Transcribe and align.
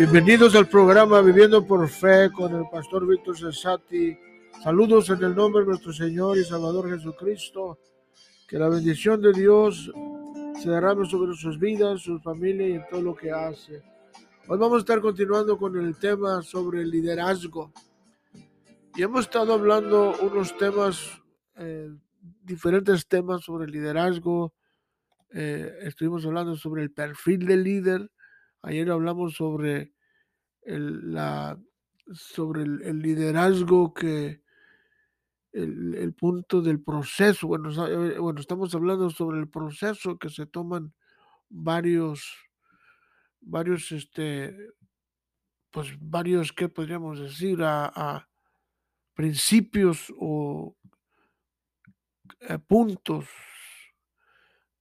Bienvenidos 0.00 0.54
al 0.54 0.66
programa 0.66 1.20
Viviendo 1.20 1.66
por 1.66 1.86
Fe 1.86 2.30
con 2.32 2.54
el 2.54 2.64
pastor 2.72 3.06
Víctor 3.06 3.36
Cesati. 3.36 4.16
Saludos 4.62 5.10
en 5.10 5.22
el 5.22 5.34
nombre 5.34 5.60
de 5.60 5.66
nuestro 5.68 5.92
Señor 5.92 6.38
y 6.38 6.44
Salvador 6.44 6.88
Jesucristo. 6.88 7.78
Que 8.48 8.58
la 8.58 8.70
bendición 8.70 9.20
de 9.20 9.34
Dios 9.34 9.92
se 10.58 10.70
derrame 10.70 11.04
sobre 11.04 11.34
sus 11.34 11.58
vidas, 11.58 12.00
su 12.00 12.18
familia 12.20 12.66
y 12.66 12.72
en 12.76 12.86
todo 12.90 13.02
lo 13.02 13.14
que 13.14 13.30
hace. 13.30 13.82
Hoy 14.48 14.56
vamos 14.56 14.76
a 14.76 14.78
estar 14.78 15.02
continuando 15.02 15.58
con 15.58 15.76
el 15.76 15.94
tema 15.98 16.40
sobre 16.40 16.80
el 16.80 16.90
liderazgo. 16.90 17.70
Y 18.96 19.02
hemos 19.02 19.26
estado 19.26 19.52
hablando 19.52 20.14
unos 20.22 20.56
temas, 20.56 21.20
eh, 21.56 21.90
diferentes 22.42 23.06
temas 23.06 23.42
sobre 23.44 23.66
el 23.66 23.70
liderazgo. 23.70 24.54
Eh, 25.30 25.70
estuvimos 25.82 26.24
hablando 26.24 26.56
sobre 26.56 26.84
el 26.84 26.90
perfil 26.90 27.44
del 27.44 27.64
líder 27.64 28.10
Ayer 28.62 28.90
hablamos 28.90 29.34
sobre 29.34 29.92
el, 30.62 31.14
la, 31.14 31.58
sobre 32.12 32.62
el, 32.62 33.00
liderazgo 33.00 33.94
que 33.94 34.42
el, 35.52 36.14
punto 36.14 36.60
del 36.60 36.82
proceso. 36.82 37.46
Bueno, 37.46 37.70
eh, 37.86 38.18
bueno, 38.18 38.40
estamos 38.40 38.74
hablando 38.74 39.10
sobre 39.10 39.40
el 39.40 39.48
proceso 39.48 40.18
que 40.18 40.28
se 40.28 40.46
toman 40.46 40.92
varios, 41.48 42.34
varios, 43.40 43.90
este, 43.92 44.54
pues 45.70 45.88
varios, 45.98 46.52
¿qué 46.52 46.68
podríamos 46.68 47.18
decir? 47.18 47.60
A, 47.62 48.26
principios 49.14 50.10
o 50.18 50.74
eh, 52.40 52.58
puntos 52.58 53.26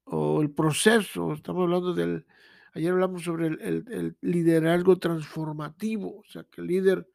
o 0.06 0.42
el 0.42 0.52
proceso. 0.52 1.34
Estamos 1.34 1.64
hablando 1.64 1.94
del 1.94 2.26
Ayer 2.74 2.92
hablamos 2.92 3.24
sobre 3.24 3.48
el, 3.48 4.16
liderazgo 4.22 4.98
transformativo, 4.98 6.20
o 6.20 6.24
sea, 6.26 6.44
que 6.44 6.62
el 6.62 6.68
líder 6.68 7.08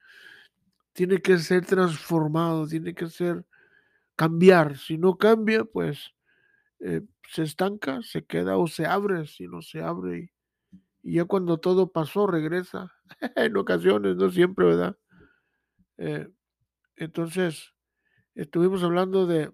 tiene 0.92 1.18
que 1.20 1.38
ser 1.38 1.64
transformado, 1.64 2.66
tiene 2.66 2.94
que 2.94 3.08
ser 3.08 3.44
cambiar. 4.16 4.76
Si 4.78 4.98
no 4.98 5.16
cambia, 5.16 5.64
pues 5.64 6.14
eh, 6.80 7.02
se 7.28 7.42
estanca, 7.42 8.00
se 8.02 8.24
queda 8.24 8.56
o 8.56 8.66
se 8.66 8.86
abre. 8.86 9.26
Si 9.26 9.46
no 9.46 9.62
se 9.62 9.82
abre 9.82 10.30
y, 11.02 11.14
ya 11.14 11.24
cuando 11.24 11.58
todo 11.58 11.90
pasó, 11.92 12.26
regresa. 12.26 12.92
en 13.36 13.56
ocasiones, 13.56 14.16
no 14.16 14.30
siempre, 14.30 14.66
¿verdad? 14.66 14.96
Eh, 15.98 16.28
entonces, 16.96 17.74
estuvimos 18.34 18.82
hablando 18.82 19.26
de, 19.26 19.52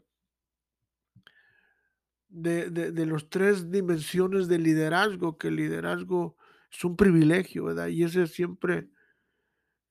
de, 2.31 2.71
de, 2.71 3.07
los 3.07 3.29
tres 3.29 3.71
dimensiones 3.71 4.49
de 4.49 4.59
liderazgo, 4.59 5.37
que 5.37 5.49
el 5.49 5.57
liderazgo 5.57 6.37
es 6.71 6.85
un 6.85 6.97
privilegio, 6.97 7.65
¿verdad? 7.65 7.89
Y 7.89 8.05
ese 8.05 8.29
siempre, 8.29 8.89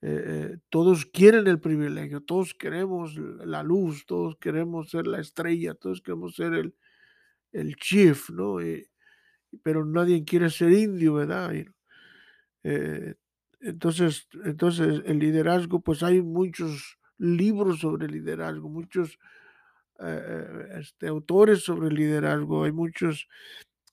eh, 0.00 0.24
eh, 0.26 0.58
todos 0.70 1.04
quieren 1.06 1.46
el 1.46 1.60
privilegio, 1.60 2.22
todos 2.22 2.54
queremos 2.54 3.16
la 3.16 3.62
luz, 3.62 4.06
todos 4.06 4.36
queremos 4.38 4.90
ser 4.90 5.06
la 5.06 5.20
estrella, 5.20 5.74
todos 5.74 6.00
queremos 6.00 6.34
ser 6.34 6.54
el, 6.54 6.74
el 7.52 7.76
chief, 7.76 8.30
¿no? 8.30 8.56
pero 9.62 9.84
nadie 9.84 10.24
quiere 10.24 10.48
ser 10.50 10.72
indio, 10.72 11.14
¿verdad? 11.14 11.52
Eh, 12.62 13.14
entonces, 13.60 14.28
entonces, 14.44 15.02
el 15.04 15.18
liderazgo, 15.18 15.80
pues 15.80 16.02
hay 16.02 16.22
muchos 16.22 16.98
libros 17.18 17.80
sobre 17.80 18.08
liderazgo, 18.08 18.68
muchos 18.68 19.10
eh, 19.10 19.16
este, 20.78 21.08
autores 21.08 21.62
sobre 21.64 21.88
el 21.88 21.94
liderazgo, 21.94 22.64
hay 22.64 22.72
muchos 22.72 23.28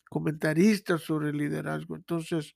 comentaristas 0.10 1.02
sobre 1.02 1.30
el 1.30 1.38
liderazgo. 1.38 1.96
Entonces, 1.96 2.56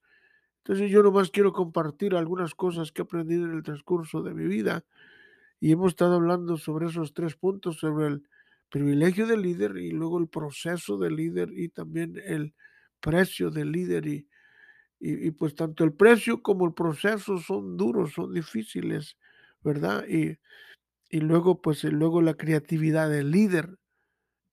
entonces 0.63 0.91
yo 0.91 1.03
nomás 1.03 1.31
quiero 1.31 1.53
compartir 1.53 2.15
algunas 2.15 2.55
cosas 2.55 2.91
que 2.91 3.01
he 3.01 3.05
aprendido 3.05 3.45
en 3.45 3.53
el 3.53 3.63
transcurso 3.63 4.21
de 4.21 4.33
mi 4.33 4.45
vida 4.45 4.85
y 5.59 5.71
hemos 5.71 5.89
estado 5.93 6.15
hablando 6.15 6.57
sobre 6.57 6.87
esos 6.87 7.13
tres 7.13 7.35
puntos, 7.35 7.79
sobre 7.79 8.07
el 8.07 8.23
privilegio 8.69 9.27
del 9.27 9.41
líder 9.41 9.77
y 9.77 9.91
luego 9.91 10.19
el 10.19 10.27
proceso 10.27 10.97
del 10.97 11.15
líder 11.15 11.51
y 11.53 11.69
también 11.69 12.15
el 12.25 12.53
precio 12.99 13.51
del 13.51 13.71
líder 13.71 14.07
y, 14.07 14.27
y, 14.99 15.31
pues 15.31 15.55
tanto 15.55 15.83
el 15.83 15.93
precio 15.93 16.41
como 16.43 16.65
el 16.65 16.73
proceso 16.73 17.37
son 17.39 17.75
duros, 17.75 18.13
son 18.13 18.33
difíciles, 18.33 19.17
¿verdad? 19.63 20.05
Y, 20.07 20.37
y 21.11 21.19
luego 21.19 21.61
pues 21.61 21.83
luego 21.83 22.21
la 22.21 22.35
creatividad 22.35 23.09
del 23.09 23.31
líder 23.31 23.77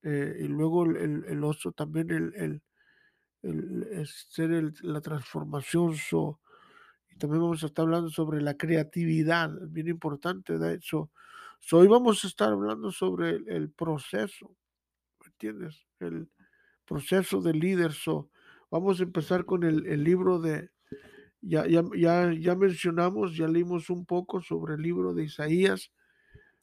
eh, 0.03 0.39
y 0.41 0.49
luego 0.49 0.85
el, 0.85 1.25
el, 1.25 1.45
oso 1.45 1.71
también 1.73 2.11
el, 2.11 2.61
el 3.43 4.07
ser 4.07 4.73
la 4.83 5.01
transformación 5.01 5.95
y 5.95 7.17
también 7.17 7.43
vamos 7.43 7.63
a 7.63 7.67
estar 7.67 7.85
hablando 7.85 8.11
sobre 8.11 8.43
la 8.43 8.57
creatividad 8.57 9.51
bien 9.69 9.87
importante 9.87 10.59
de 10.59 10.75
eso 10.75 11.11
hoy 11.71 11.87
vamos 11.87 12.25
a 12.25 12.27
estar 12.27 12.53
hablando 12.53 12.91
sobre 12.91 13.31
el, 13.31 13.71
proceso 13.71 14.57
¿me 15.21 15.29
entiendes? 15.29 15.87
el 16.01 16.29
proceso 16.85 17.41
del 17.41 17.61
líder 17.61 17.93
vamos 18.69 18.99
a 18.99 19.05
empezar 19.05 19.45
con 19.45 19.63
el, 19.63 20.03
libro 20.03 20.41
de 20.41 20.71
ya, 21.41 21.69
ya, 21.69 21.85
ya, 21.97 22.33
ya 22.33 22.57
mencionamos, 22.57 23.37
ya 23.37 23.47
leímos 23.47 23.91
un 23.91 24.05
poco 24.05 24.41
sobre 24.43 24.75
el 24.75 24.83
libro 24.83 25.15
de 25.15 25.25
Isaías, 25.25 25.93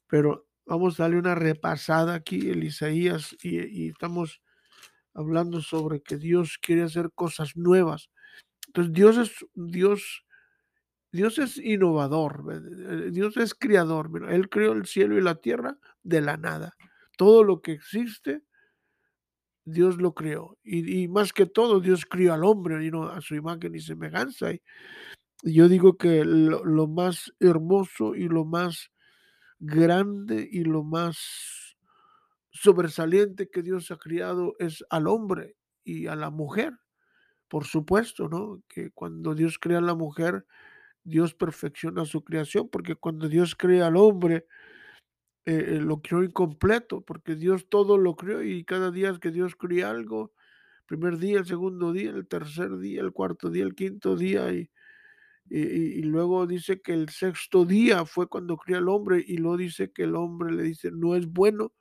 pero 0.08 0.48
vamos 0.66 1.00
a 1.00 1.04
darle 1.04 1.20
una 1.20 1.36
repasada 1.36 2.16
aquí 2.16 2.50
en 2.50 2.64
Isaías 2.64 3.36
y, 3.42 3.90
estamos 3.90 4.42
hablando 5.14 5.62
sobre 5.62 6.02
que 6.02 6.18
Dios 6.18 6.58
quiere 6.62 6.84
hacer 6.84 7.12
cosas 7.14 7.56
nuevas. 7.56 8.10
Entonces 8.68 8.94
Dios 8.94 9.18
es 9.18 9.46
Dios, 9.54 10.26
Dios 11.12 11.38
es 11.40 11.58
innovador, 11.58 12.44
eh, 12.52 13.12
Dios 13.12 13.38
es 13.38 13.54
creador. 13.54 14.10
Él 14.30 14.50
creó 14.50 14.74
el 14.74 14.86
cielo 14.86 15.18
y 15.18 15.22
la 15.22 15.36
tierra 15.36 15.78
de 16.04 16.22
la 16.22 16.38
nada. 16.38 16.76
Todo 17.18 17.44
lo 17.44 17.62
que 17.62 17.72
existe, 17.72 18.44
Dios 19.64 19.98
lo 19.98 20.14
creó. 20.14 20.58
Y, 20.64 21.08
más 21.08 21.32
que 21.32 21.46
todo, 21.46 21.80
Dios 21.80 22.06
crió 22.06 22.34
al 22.34 22.44
hombre 22.44 22.92
a 23.12 23.22
su 23.22 23.36
imagen 23.36 23.76
y 23.76 23.80
semejanza. 23.80 24.52
Y, 24.52 24.62
yo 25.44 25.70
digo 25.70 25.98
que 25.98 26.26
lo 26.26 26.88
más 26.88 27.32
hermoso 27.40 28.16
y 28.16 28.28
lo 28.28 28.46
más 28.46 28.92
grande 29.66 30.48
y 30.52 30.64
lo 30.64 30.84
más 30.84 31.18
sobresaliente 32.52 33.50
que 33.50 33.62
Dios 33.62 33.92
ha 33.92 33.98
criado 33.98 34.56
es 34.60 34.84
al 34.90 35.08
hombre 35.08 35.56
y 35.84 36.08
a 36.08 36.16
la 36.16 36.30
mujer. 36.30 36.74
Por 37.48 37.66
supuesto, 37.66 38.28
¿no? 38.30 38.62
Que 38.68 38.92
cuando 38.92 39.36
Dios 39.36 39.60
crea 39.60 39.80
a 39.80 39.82
la 39.82 39.96
mujer, 39.96 40.46
Dios 41.04 41.36
perfecciona 41.36 42.06
su 42.06 42.24
creación, 42.24 42.70
porque 42.70 42.96
cuando 42.96 43.30
Dios 43.30 43.56
crea 43.56 43.88
al 43.88 43.98
hombre, 43.98 44.48
eh, 45.46 45.76
eh, 45.76 45.82
lo 45.82 46.02
creó 46.02 46.24
incompleto, 46.24 47.02
porque 47.02 47.36
Dios 47.36 47.68
todo 47.70 47.98
lo 47.98 48.16
creó 48.16 48.42
y 48.42 48.64
cada 48.66 48.92
día 48.92 49.16
que 49.22 49.32
Dios 49.32 49.56
crea 49.56 49.92
algo, 49.92 50.34
primer 50.88 51.18
día, 51.20 51.40
el 51.40 51.46
segundo 51.46 51.94
día, 51.94 52.12
el 52.12 52.28
tercer 52.28 52.78
día, 52.78 53.02
el 53.02 53.12
cuarto 53.12 53.50
día, 53.52 53.64
el 53.64 53.76
quinto 53.76 54.16
día, 54.16 54.52
y, 54.52 54.70
y, 55.48 56.02
luego 56.02 56.48
dice 56.48 56.82
que 56.82 56.94
el 56.94 57.10
sexto 57.10 57.66
día 57.66 58.06
fue 58.06 58.28
cuando 58.28 58.58
crió 58.58 58.78
al 58.80 58.90
hombre 58.90 59.24
y 59.26 59.38
luego 59.38 59.58
dice 59.58 59.92
que 59.92 60.04
el 60.04 60.16
hombre 60.16 60.52
le 60.52 60.64
dice, 60.64 60.90
no 60.92 61.16
es 61.16 61.28
bueno 61.28 61.72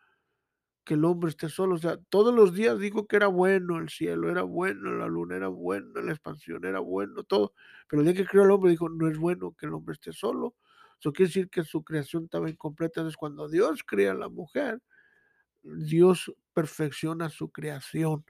que 0.85 0.95
el 0.95 1.05
hombre 1.05 1.31
esté 1.31 1.49
solo. 1.49 1.77
O 1.77 1.79
sea, 1.79 1.97
todos 2.11 2.35
los 2.35 2.55
días 2.55 2.79
dijo 2.79 3.07
que 3.07 3.17
era 3.17 3.29
bueno 3.29 3.79
el 3.79 3.89
cielo, 3.89 4.31
era 4.31 4.43
bueno 4.43 4.93
la 4.95 5.07
luna, 5.07 5.37
era 5.37 5.49
bueno 5.49 6.01
la 6.03 6.13
expansión, 6.13 6.65
era 6.65 6.81
bueno 6.81 7.25
todo. 7.25 7.55
Pero 7.89 8.03
el 8.03 8.07
día 8.07 8.17
que 8.17 8.27
crió 8.27 8.43
al 8.43 8.51
hombre 8.51 8.71
dijo, 8.71 8.89
no 8.91 9.09
es 9.09 9.19
bueno 9.19 9.55
que 9.59 9.67
el 9.67 9.75
hombre 9.75 9.95
esté 9.95 10.13
solo. 10.13 10.55
Eso 11.01 11.13
quiere 11.13 11.29
decir 11.29 11.49
que 11.51 11.65
su 11.65 11.83
creación 11.83 12.25
estaba 12.25 12.51
incompleta. 12.51 13.01
Entonces, 13.01 13.17
cuando 13.17 13.49
Dios 13.49 13.83
crea 13.85 14.13
a 14.13 14.15
la 14.15 14.29
mujer, 14.29 14.81
Dios 15.63 16.33
perfecciona 16.53 17.31
su 17.31 17.51
creación. 17.51 18.25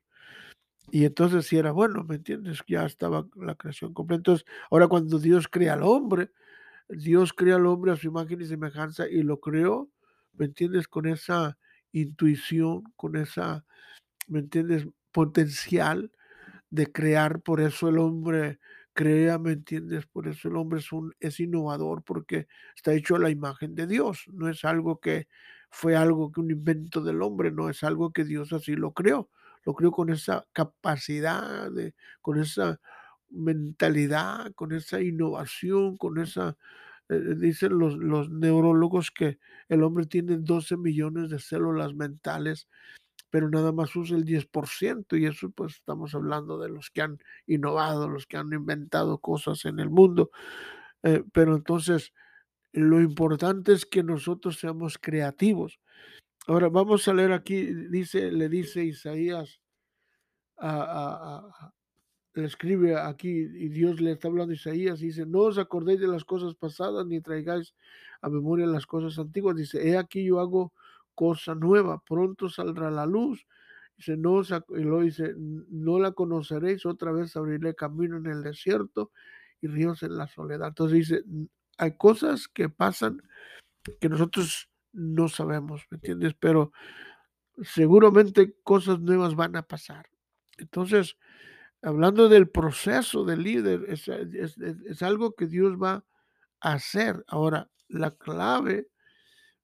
Y 0.91 1.05
entonces 1.05 1.47
si 1.47 1.57
era 1.57 1.73
bueno, 1.73 2.05
¿me 2.05 2.17
entiendes? 2.17 2.63
Ya 2.67 2.85
estaba 2.85 3.27
la 3.37 3.55
creación 3.55 3.95
completa. 3.95 4.19
Entonces, 4.19 4.47
ahora 4.71 4.89
cuando 4.89 5.19
Dios 5.19 5.49
crea 5.49 5.75
al 5.75 5.83
hombre, 5.83 6.31
Dios 6.89 7.33
crea 7.33 7.57
al 7.57 7.67
hombre 7.67 7.93
a 7.93 7.97
su 7.97 8.09
imagen 8.09 8.41
y 8.41 8.47
semejanza 8.47 9.09
y 9.09 9.23
lo 9.23 9.41
creó, 9.41 9.89
¿me 10.35 10.47
entiendes? 10.47 10.89
Con 10.89 11.07
esa 11.07 11.59
intuición, 11.93 12.85
con 12.97 13.17
esa, 13.17 13.65
¿me 14.29 14.41
entiendes? 14.41 14.87
Potencial 15.13 16.13
de 16.71 16.93
crear. 16.93 17.41
Por 17.41 17.61
eso 17.61 17.89
el 17.89 17.99
hombre 17.99 18.59
crea, 18.93 19.39
¿me 19.39 19.53
entiendes? 19.53 20.07
Por 20.07 20.29
eso 20.29 20.49
el 20.49 20.57
hombre 20.57 20.81
es, 20.81 20.93
un, 20.93 21.15
es 21.21 21.41
innovador 21.41 22.03
porque 22.05 22.47
está 22.77 22.93
hecho 22.93 23.17
a 23.17 23.21
la 23.21 23.31
imagen 23.31 23.75
de 23.75 23.87
Dios. 23.87 24.25
No 24.33 24.49
es 24.49 24.65
algo 24.65 25.01
que 25.01 25.29
fue 25.71 25.97
algo 25.97 26.31
que 26.31 26.41
un 26.41 26.51
invento 26.51 27.03
del 27.03 27.23
hombre, 27.23 27.51
no 27.51 27.69
es 27.71 27.83
algo 27.83 28.13
que 28.13 28.25
Dios 28.25 28.53
así 28.53 28.77
lo 28.77 28.93
creó 28.93 29.31
lo 29.65 29.75
creo 29.75 29.91
con 29.91 30.11
esa 30.11 30.47
capacidad, 30.53 31.71
con 32.21 32.39
esa 32.41 32.81
mentalidad, 33.31 34.53
con 34.55 34.73
esa 34.73 35.01
innovación, 35.01 35.97
con 35.97 36.19
esa... 36.19 36.57
Eh, 37.09 37.17
eh, 37.17 37.35
dicen 37.37 37.79
los, 37.79 37.97
los 37.97 38.31
neurólogos 38.31 39.11
que 39.11 39.39
el 39.69 39.83
hombre 39.83 40.07
tiene 40.07 40.39
12 40.39 40.77
millones 40.77 41.31
de 41.31 41.39
células 41.39 41.95
mentales, 41.95 42.69
pero 43.31 43.51
nada 43.51 43.73
más 43.73 43.95
usa 43.97 44.17
el 44.17 44.25
10% 44.25 45.19
y 45.19 45.27
eso 45.27 45.51
pues 45.51 45.75
estamos 45.75 46.15
hablando 46.15 46.59
de 46.59 46.69
los 46.69 46.91
que 46.91 47.03
han 47.03 47.19
innovado, 47.47 48.09
los 48.09 48.27
que 48.27 48.37
han 48.37 48.53
inventado 48.53 49.19
cosas 49.19 49.65
en 49.65 49.81
el 49.81 49.91
mundo. 49.91 50.31
Eh, 51.03 51.25
pero 51.33 51.57
entonces 51.57 52.13
lo 52.73 53.01
importante 53.01 53.73
es 53.73 53.87
que 53.87 54.03
nosotros 54.03 54.59
seamos 54.59 54.99
creativos. 54.99 55.81
Ahora 56.47 56.69
vamos 56.69 57.09
a 57.09 57.15
leer 57.15 57.33
aquí, 57.33 57.65
dice, 57.89 58.31
le 58.31 58.49
dice 58.49 58.85
Isaías 58.85 59.61
le 62.35 62.45
escribe 62.45 62.97
aquí 62.97 63.29
y 63.29 63.69
Dios 63.69 64.01
le 64.01 64.13
está 64.13 64.29
hablando 64.29 64.53
a 64.53 64.57
Isaías 64.57 64.99
dice, 64.99 65.25
no 65.25 65.41
os 65.41 65.59
acordéis 65.59 66.01
de 66.01 66.09
las 66.09 66.25
cosas 66.25 66.55
pasadas 66.55 67.07
ni 67.07 67.21
traigáis 67.21 67.75
a 68.21 68.29
memoria 68.29 68.67
las 68.67 68.87
cosas 68.87 69.19
antiguas. 69.19 69.57
Dice, 69.57 69.89
he 69.89 69.97
aquí 69.97 70.25
yo 70.25 70.41
hago 70.41 70.73
cosa 71.15 71.55
nueva, 71.55 72.03
pronto 72.05 72.49
saldrá 72.49 72.91
la 72.91 73.07
luz. 73.07 73.47
Dice, 73.97 74.17
no, 74.17 74.43
lo 74.69 75.01
dice, 75.01 75.35
no 75.37 76.01
la 76.01 76.11
conoceréis, 76.13 76.85
otra 76.85 77.13
vez 77.13 77.37
abriré 77.37 77.75
camino 77.77 78.17
en 78.17 78.27
el 78.27 78.43
desierto 78.43 79.13
y 79.61 79.69
ríos 79.69 80.03
en 80.03 80.17
la 80.17 80.27
soledad. 80.27 80.69
Entonces 80.69 80.99
dice, 80.99 81.25
hay 81.79 81.97
cosas 81.97 82.49
que 82.49 82.69
pasan 82.69 83.23
que 84.01 84.09
nosotros 84.09 84.69
no 84.95 85.29
sabemos, 85.29 85.87
¿me 85.91 85.97
entiendes? 85.97 86.35
Pero 86.39 86.73
seguramente 87.63 88.57
cosas 88.63 89.01
nuevas 89.01 89.35
van 89.35 89.57
a 89.57 89.63
pasar. 89.63 90.09
Entonces, 90.59 91.17
hablando 91.83 92.29
del 92.29 92.49
proceso 92.49 93.25
del 93.25 93.43
líder, 93.43 93.87
es, 93.89 95.03
algo 95.03 95.35
que 95.35 95.47
Dios 95.47 95.77
va 95.81 96.05
a 96.61 96.73
hacer. 96.73 97.25
Ahora, 97.29 97.71
la 97.89 98.11
clave 98.13 98.89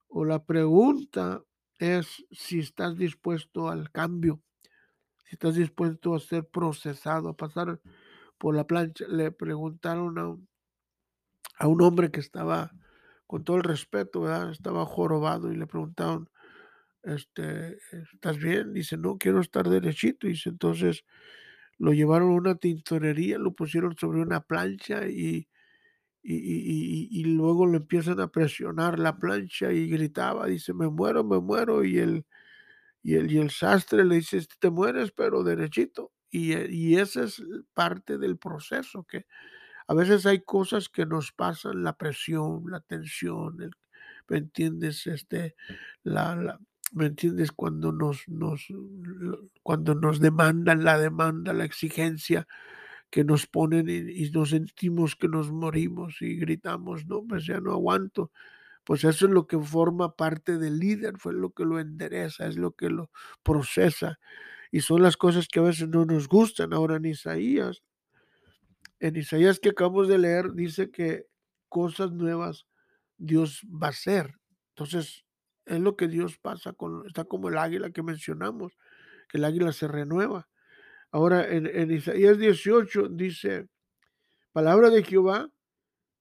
o 0.08 0.24
la 0.24 0.44
pregunta 0.44 1.42
es 1.78 2.24
si 2.30 2.60
estás 2.60 2.96
dispuesto 2.96 3.68
al 3.68 3.90
cambio, 3.90 4.42
si 5.24 5.36
estás 5.36 5.54
dispuesto 5.54 6.14
a 6.14 6.20
ser 6.20 6.46
procesado, 6.46 7.30
a 7.30 7.36
pasar 7.36 7.80
por 8.36 8.54
la 8.54 8.66
plancha. 8.66 9.06
Le 9.08 9.30
preguntaron 9.30 10.18
a 10.18 10.28
un, 10.28 10.48
a 11.58 11.68
un 11.68 11.80
hombre 11.82 12.10
que 12.10 12.20
estaba, 12.20 12.72
con 13.30 13.44
todo 13.44 13.58
el 13.58 13.62
respeto, 13.62 14.26
estaba 14.50 14.84
jorobado 14.84 15.52
y 15.52 15.56
le 15.56 15.68
preguntaron, 15.68 16.28
este, 17.04 17.78
¿estás 18.12 18.38
bien? 18.38 18.72
Dice, 18.72 18.96
no, 18.96 19.18
quiero 19.18 19.40
estar 19.40 19.68
derechito. 19.68 20.26
Dice, 20.26 20.48
entonces 20.48 21.04
lo 21.78 21.92
llevaron 21.92 22.30
a 22.30 22.34
una 22.34 22.54
tintorería, 22.56 23.38
lo 23.38 23.52
pusieron 23.52 23.96
sobre 23.96 24.20
una 24.20 24.40
plancha 24.40 25.06
y, 25.06 25.46
y, 26.24 27.22
luego 27.22 27.66
lo 27.66 27.76
empiezan 27.76 28.18
a 28.18 28.32
presionar 28.32 28.98
la 28.98 29.16
plancha 29.16 29.72
y 29.72 29.88
gritaba, 29.88 30.48
dice, 30.48 30.74
me 30.74 30.88
muero, 30.88 31.22
me 31.22 31.38
muero. 31.38 31.84
Y 31.84 31.98
el, 31.98 32.26
y 33.00 33.14
el, 33.14 33.30
y 33.30 33.38
el 33.38 33.50
sastre 33.50 34.04
le 34.04 34.16
dice, 34.16 34.44
te 34.58 34.70
mueres, 34.70 35.12
pero 35.12 35.44
derechito. 35.44 36.10
Y, 36.32 36.56
y 36.56 36.96
esa 36.96 37.22
es 37.22 37.40
parte 37.74 38.18
del 38.18 38.38
proceso, 38.38 39.04
que 39.04 39.26
a 39.90 39.94
veces 39.94 40.24
hay 40.24 40.38
cosas 40.42 40.88
que 40.88 41.04
nos 41.04 41.32
pasan, 41.32 41.82
la 41.82 41.96
presión, 41.96 42.62
la 42.68 42.78
tensión, 42.78 43.56
¿me 44.28 44.38
entiendes? 44.38 45.04
Este, 45.08 45.56
¿Me 46.92 47.06
entiendes? 47.06 47.50
Cuando 47.50 47.90
nos, 47.90 48.22
nos, 48.28 48.68
cuando 49.64 49.96
nos 49.96 50.20
demandan 50.20 50.84
la 50.84 50.96
demanda, 50.96 51.52
la 51.52 51.64
exigencia 51.64 52.46
que 53.10 53.24
nos 53.24 53.48
ponen 53.48 53.88
y, 53.88 54.30
nos 54.30 54.50
sentimos 54.50 55.16
que 55.16 55.26
nos 55.26 55.50
morimos 55.50 56.22
y 56.22 56.36
gritamos, 56.36 57.06
no, 57.06 57.24
pues 57.26 57.44
ya 57.44 57.58
no 57.58 57.72
aguanto. 57.72 58.30
Pues 58.84 59.02
eso 59.02 59.26
es 59.26 59.32
lo 59.32 59.48
que 59.48 59.58
forma 59.58 60.14
parte 60.14 60.56
del 60.56 60.78
líder, 60.78 61.18
fue 61.18 61.32
lo 61.32 61.50
que 61.50 61.64
lo 61.64 61.80
endereza, 61.80 62.46
es 62.46 62.56
lo 62.56 62.76
que 62.76 62.90
lo 62.90 63.10
procesa. 63.42 64.20
Y 64.70 64.82
son 64.82 65.02
las 65.02 65.16
cosas 65.16 65.48
que 65.48 65.58
a 65.58 65.62
veces 65.62 65.88
no 65.88 66.04
nos 66.04 66.28
gustan. 66.28 66.72
Ahora 66.72 66.94
en 66.94 67.06
Isaías, 67.06 67.82
en 69.00 69.16
Isaías 69.16 69.58
que 69.58 69.70
acabamos 69.70 70.08
de 70.08 70.18
leer, 70.18 70.52
dice 70.52 70.90
que 70.90 71.26
cosas 71.68 72.12
nuevas 72.12 72.66
Dios 73.16 73.62
va 73.66 73.88
a 73.88 73.90
hacer. 73.90 74.34
Entonces, 74.74 75.24
es 75.66 75.80
lo 75.80 75.96
que 75.96 76.08
Dios 76.08 76.38
pasa 76.38 76.72
con, 76.72 77.06
está 77.06 77.24
como 77.24 77.48
el 77.48 77.58
águila 77.58 77.90
que 77.90 78.02
mencionamos, 78.02 78.76
que 79.28 79.38
el 79.38 79.44
águila 79.44 79.72
se 79.72 79.88
renueva. 79.88 80.48
Ahora 81.10 81.48
en, 81.48 81.90
Isaías 81.90 82.38
18 82.38 83.08
dice, 83.08 83.68
palabra 84.52 84.90
de 84.90 85.02
Jehová, 85.02 85.50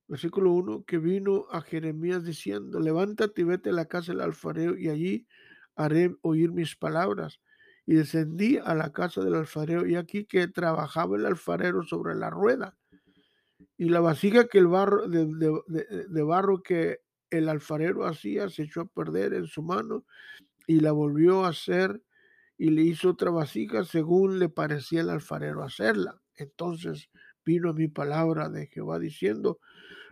versículo 0.07 0.51
1, 0.53 0.83
que 0.85 0.97
vino 0.97 1.45
a 1.51 1.61
Jeremías 1.61 2.23
diciendo, 2.23 2.79
levántate 2.79 3.41
y 3.41 3.45
vete 3.45 3.69
a 3.69 3.73
la 3.73 3.85
casa 3.85 4.11
del 4.11 4.21
alfarero 4.21 4.77
y 4.77 4.89
allí 4.89 5.27
haré 5.75 6.15
oír 6.21 6.51
mis 6.51 6.75
palabras. 6.75 7.39
Y 7.89 7.95
descendí 7.95 8.59
a 8.63 8.75
la 8.75 8.91
casa 8.91 9.24
del 9.24 9.33
alfarero 9.33 9.88
y 9.88 9.95
aquí 9.95 10.25
que 10.25 10.47
trabajaba 10.47 11.18
el 11.18 11.25
alfarero 11.25 11.81
sobre 11.81 12.13
la 12.13 12.30
rueda. 12.30 12.77
Y 13.77 13.89
la 13.89 14.00
vasija 14.00 14.47
que 14.47 14.59
el 14.59 14.68
barro, 14.68 15.07
de, 15.07 15.25
de 16.07 16.21
barro 16.21 16.62
que 16.62 17.00
el 17.31 17.50
alfarero 17.50 18.06
hacía, 18.06 18.47
se 18.47 18.62
echó 18.62 18.81
a 18.81 18.86
perder 18.86 19.33
en 19.33 19.47
su 19.47 19.63
mano 19.63 20.06
y 20.68 20.81
la 20.81 20.91
volvió 20.91 21.45
a 21.45 21.50
hacer 21.50 22.00
y 22.59 22.69
le 22.69 22.83
hizo 22.83 23.09
otra 23.09 23.31
vasija 23.31 23.83
según 23.83 24.38
le 24.38 24.50
parecía 24.50 25.01
el 25.01 25.09
alfarero 25.09 25.63
hacerla. 25.63 26.21
Entonces 26.36 27.09
vino 27.44 27.74
mi 27.74 27.88
palabra 27.88 28.50
de 28.50 28.68
Jehová 28.68 29.00
diciendo, 29.00 29.57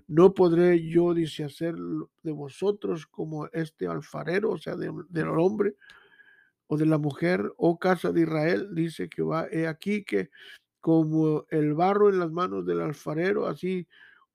no 0.07 0.33
podré 0.33 0.83
yo, 0.89 1.13
dice, 1.13 1.43
hacer 1.43 1.75
de 2.23 2.31
vosotros 2.31 3.05
como 3.05 3.45
este 3.53 3.85
alfarero, 3.85 4.53
o 4.53 4.57
sea, 4.57 4.75
del 4.75 5.29
hombre 5.29 5.75
o 6.67 6.77
de 6.77 6.85
la 6.85 6.97
mujer, 6.97 7.51
o 7.57 7.79
casa 7.79 8.11
de 8.11 8.21
Israel, 8.21 8.69
dice 8.73 9.09
Jehová, 9.13 9.47
he 9.51 9.67
aquí 9.67 10.03
que 10.03 10.29
como 10.79 11.45
el 11.49 11.73
barro 11.73 12.09
en 12.09 12.19
las 12.19 12.31
manos 12.31 12.65
del 12.65 12.81
alfarero, 12.81 13.47
así 13.47 13.87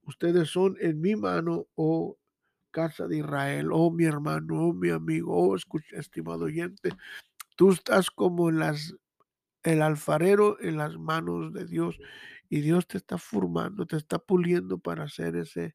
ustedes 0.03 0.51
son 0.51 0.77
en 0.81 1.01
mi 1.01 1.17
mano, 1.17 1.69
oh 1.77 2.19
casa 2.71 3.07
de 3.07 3.19
Israel, 3.19 3.71
oh 3.73 3.91
mi 3.91 4.05
hermano, 4.05 4.69
oh 4.69 4.75
mi 4.75 4.91
amigo, 4.91 5.35
oh 5.35 5.57
escucha, 5.57 5.97
estimado 5.97 6.45
oyente, 6.47 6.91
tú 7.57 7.71
estás 7.71 8.11
como 8.11 8.51
las, 8.51 8.95
el 9.63 9.83
alfarero 9.83 10.61
en 10.61 10.79
las 10.79 10.99
manos 10.99 11.53
de 11.53 11.65
Dios 11.67 11.99
y 12.51 12.61
Dios 12.61 12.87
te 12.87 12.99
está 12.99 13.17
formando, 13.17 13.87
te 13.87 13.97
está 13.97 14.19
puliendo 14.19 14.79
para 14.79 15.09
ser 15.09 15.37
ese 15.37 15.75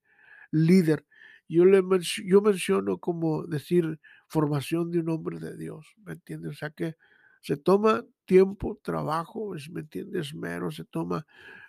líder. 0.52 1.07
Yo, 1.50 1.66
le 1.66 1.82
yo 2.26 2.42
menciono 2.42 2.98
como 3.00 3.44
decir 3.48 4.00
formación 4.28 4.92
de 4.92 5.00
un 5.00 5.10
hombre 5.10 5.40
de 5.40 5.56
Dios, 5.58 5.88
¿me 6.06 6.14
entiendes? 6.14 6.52
O 6.52 6.56
sea 6.56 6.70
que 6.72 6.96
se 7.42 7.56
toma 7.58 8.04
tiempo, 8.26 8.80
trabajo, 8.84 9.54
¿me 9.72 9.82
entiendes? 9.82 10.28
Esmero, 10.30 10.72
se 10.72 10.84
toma 10.86 11.26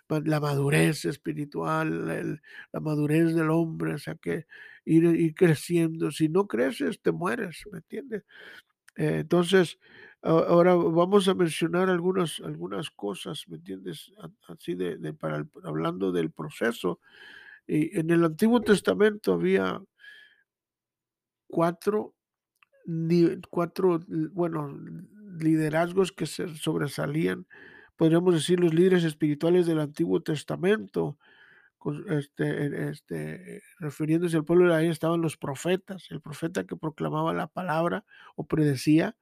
la 0.09 0.39
madurez 0.39 1.05
espiritual, 1.05 2.07
la 2.73 2.79
madurez 2.81 3.35
del 3.35 3.49
hombre, 3.51 3.93
o 3.93 3.97
sea 3.99 4.15
que 4.15 4.45
ir, 4.85 5.33
creciendo. 5.35 6.11
Si 6.11 6.27
no 6.29 6.47
creces, 6.47 6.99
te 7.01 7.11
mueres, 7.11 7.63
¿me 7.71 7.77
entiendes? 7.79 8.23
Eh, 8.97 9.19
entonces, 9.21 9.79
ahora 10.21 10.75
vamos 10.75 11.27
a 11.27 11.35
mencionar 11.35 11.89
algunas, 11.89 12.39
algunas 12.41 12.89
cosas, 12.91 13.45
¿me 13.47 13.57
entiendes? 13.57 14.11
Así 14.47 14.75
de, 14.75 15.13
para 15.13 15.45
hablando 15.63 16.11
del 16.11 16.31
proceso. 16.31 16.99
En 17.71 18.09
el 18.09 18.23
Antiguo 18.23 18.61
Testamento 18.61 19.33
había 19.33 19.81
cuatro, 21.47 22.15
cuatro, 23.49 23.99
bueno, 24.07 24.75
liderazgos 25.39 26.11
que 26.11 26.25
se 26.25 26.47
sobresalían 26.55 27.45
podríamos 27.99 28.33
decir, 28.33 28.61
los 28.61 28.73
líderes 28.73 29.03
espirituales 29.03 29.67
del 29.67 29.81
Antiguo 29.81 30.21
Testamento, 30.21 31.17
este, 32.07 32.89
este, 32.89 33.61
refiriéndose 33.77 34.37
al 34.37 34.45
pueblo 34.45 34.69
de 34.69 34.75
ahí 34.75 34.87
estaban 34.87 35.21
los 35.21 35.35
profetas, 35.35 36.07
el 36.09 36.21
profeta 36.21 36.63
que 36.63 36.77
proclamaba 36.77 37.33
la 37.33 37.47
palabra 37.47 38.05
o 38.37 38.45
predecía. 38.47 39.17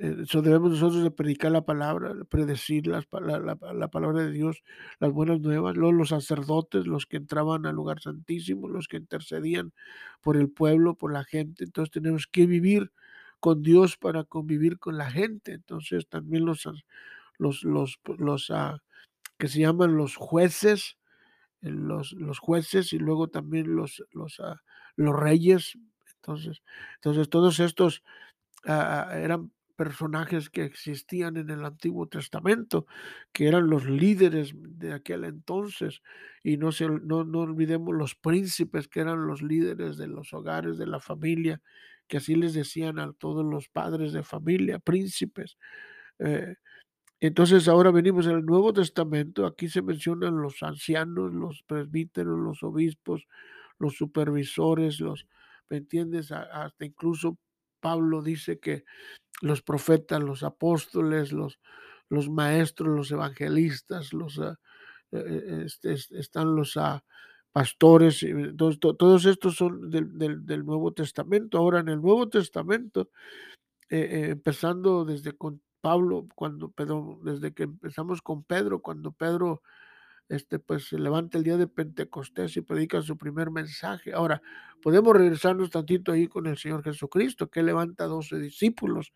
Eh, 0.00 0.16
eso 0.22 0.40
debemos 0.40 0.70
nosotros 0.70 1.02
de 1.02 1.10
predicar 1.10 1.52
la 1.52 1.60
palabra, 1.62 2.14
predecir 2.30 2.86
la, 2.86 3.04
la, 3.12 3.88
palabra 3.88 4.22
de 4.22 4.32
Dios, 4.32 4.62
las 4.98 5.12
buenas 5.12 5.40
nuevas. 5.40 5.76
Luego 5.76 5.92
los 5.92 6.08
sacerdotes, 6.08 6.86
los 6.86 7.04
que 7.04 7.18
entraban 7.18 7.66
al 7.66 7.74
lugar 7.74 8.00
santísimo, 8.00 8.68
los 8.68 8.88
que 8.88 8.96
intercedían 8.96 9.72
por 10.22 10.38
el 10.38 10.50
pueblo, 10.50 10.94
por 10.94 11.12
la 11.12 11.24
gente. 11.24 11.64
Entonces 11.64 11.92
tenemos 11.92 12.26
que 12.26 12.46
vivir 12.46 12.92
con 13.40 13.62
Dios 13.62 13.98
para 13.98 14.24
convivir 14.24 14.78
con 14.78 14.96
la 14.96 15.10
gente. 15.10 15.52
Entonces 15.52 16.08
también 16.08 16.46
los, 16.46 16.66
los, 17.38 17.62
los, 17.62 18.00
los 18.18 18.50
ah, 18.50 18.78
que 19.38 19.48
se 19.48 19.60
llaman 19.60 19.96
los 19.98 20.16
jueces, 20.16 20.96
eh, 21.60 21.70
los, 21.70 22.12
los 22.12 22.38
jueces 22.38 22.94
y 22.94 22.98
luego 22.98 23.28
también 23.28 23.76
los, 23.76 24.02
los, 24.12 24.40
ah, 24.40 24.62
los 24.96 25.14
reyes. 25.18 25.78
Entonces, 26.16 26.62
entonces 26.96 27.28
todos 27.28 27.60
estos 27.60 28.02
ah, 28.64 29.10
eran 29.14 29.52
personajes 29.80 30.50
que 30.50 30.62
existían 30.62 31.38
en 31.38 31.48
el 31.48 31.64
Antiguo 31.64 32.06
Testamento, 32.06 32.84
que 33.32 33.48
eran 33.48 33.70
los 33.70 33.86
líderes 33.86 34.52
de 34.54 34.92
aquel 34.92 35.24
entonces, 35.24 36.02
y 36.42 36.58
no, 36.58 36.70
se, 36.70 36.86
no, 36.86 37.24
no 37.24 37.38
olvidemos 37.38 37.94
los 37.94 38.14
príncipes, 38.14 38.88
que 38.88 39.00
eran 39.00 39.26
los 39.26 39.40
líderes 39.40 39.96
de 39.96 40.06
los 40.06 40.34
hogares, 40.34 40.76
de 40.76 40.86
la 40.86 41.00
familia, 41.00 41.62
que 42.08 42.18
así 42.18 42.34
les 42.34 42.52
decían 42.52 42.98
a 42.98 43.14
todos 43.14 43.42
los 43.42 43.70
padres 43.70 44.12
de 44.12 44.22
familia, 44.22 44.80
príncipes. 44.80 45.56
Eh, 46.18 46.56
entonces 47.20 47.66
ahora 47.66 47.90
venimos 47.90 48.26
al 48.26 48.44
Nuevo 48.44 48.74
Testamento, 48.74 49.46
aquí 49.46 49.70
se 49.70 49.80
mencionan 49.80 50.42
los 50.42 50.62
ancianos, 50.62 51.32
los 51.32 51.62
presbíteros, 51.62 52.38
los 52.38 52.62
obispos, 52.62 53.26
los 53.78 53.96
supervisores, 53.96 55.00
los, 55.00 55.26
¿me 55.70 55.78
entiendes? 55.78 56.32
Hasta 56.32 56.84
incluso 56.84 57.38
Pablo 57.80 58.22
dice 58.22 58.58
que 58.58 58.84
los 59.40 59.62
profetas, 59.62 60.20
los 60.20 60.42
apóstoles, 60.42 61.32
los, 61.32 61.58
los 62.08 62.28
maestros, 62.28 62.88
los 62.94 63.10
evangelistas, 63.10 64.12
los, 64.12 64.38
ah, 64.38 64.58
eh, 65.12 65.24
eh, 65.26 65.62
este, 65.66 65.94
están 66.18 66.54
los 66.54 66.76
uh, 66.76 67.00
pastores, 67.52 68.24
todos, 68.56 68.78
todos 68.78 69.24
estos 69.24 69.56
son 69.56 69.90
del, 69.90 70.46
del, 70.46 70.64
Nuevo 70.64 70.92
Testamento. 70.92 71.58
Ahora 71.58 71.80
en 71.80 71.88
el 71.88 72.00
Nuevo 72.00 72.28
Testamento, 72.28 73.08
eh, 73.88 74.28
empezando 74.30 75.04
desde 75.04 75.32
con 75.32 75.60
Pablo, 75.80 76.28
cuando, 76.34 76.72
desde 77.22 77.52
que 77.52 77.64
empezamos 77.64 78.22
con 78.22 78.44
Pedro, 78.44 78.80
cuando 78.80 79.12
Pedro 79.12 79.62
este, 80.30 80.60
pues 80.60 80.86
se 80.86 80.98
levanta 80.98 81.38
el 81.38 81.44
día 81.44 81.56
de 81.56 81.66
Pentecostés 81.66 82.56
y 82.56 82.60
predica 82.60 83.02
su 83.02 83.18
primer 83.18 83.50
mensaje. 83.50 84.12
Ahora, 84.12 84.40
podemos 84.80 85.14
regresarnos 85.16 85.70
tantito 85.70 86.12
ahí 86.12 86.28
con 86.28 86.46
el 86.46 86.56
Señor 86.56 86.84
Jesucristo, 86.84 87.50
que 87.50 87.64
levanta 87.64 88.04
a 88.04 88.06
12 88.06 88.38
discípulos. 88.38 89.12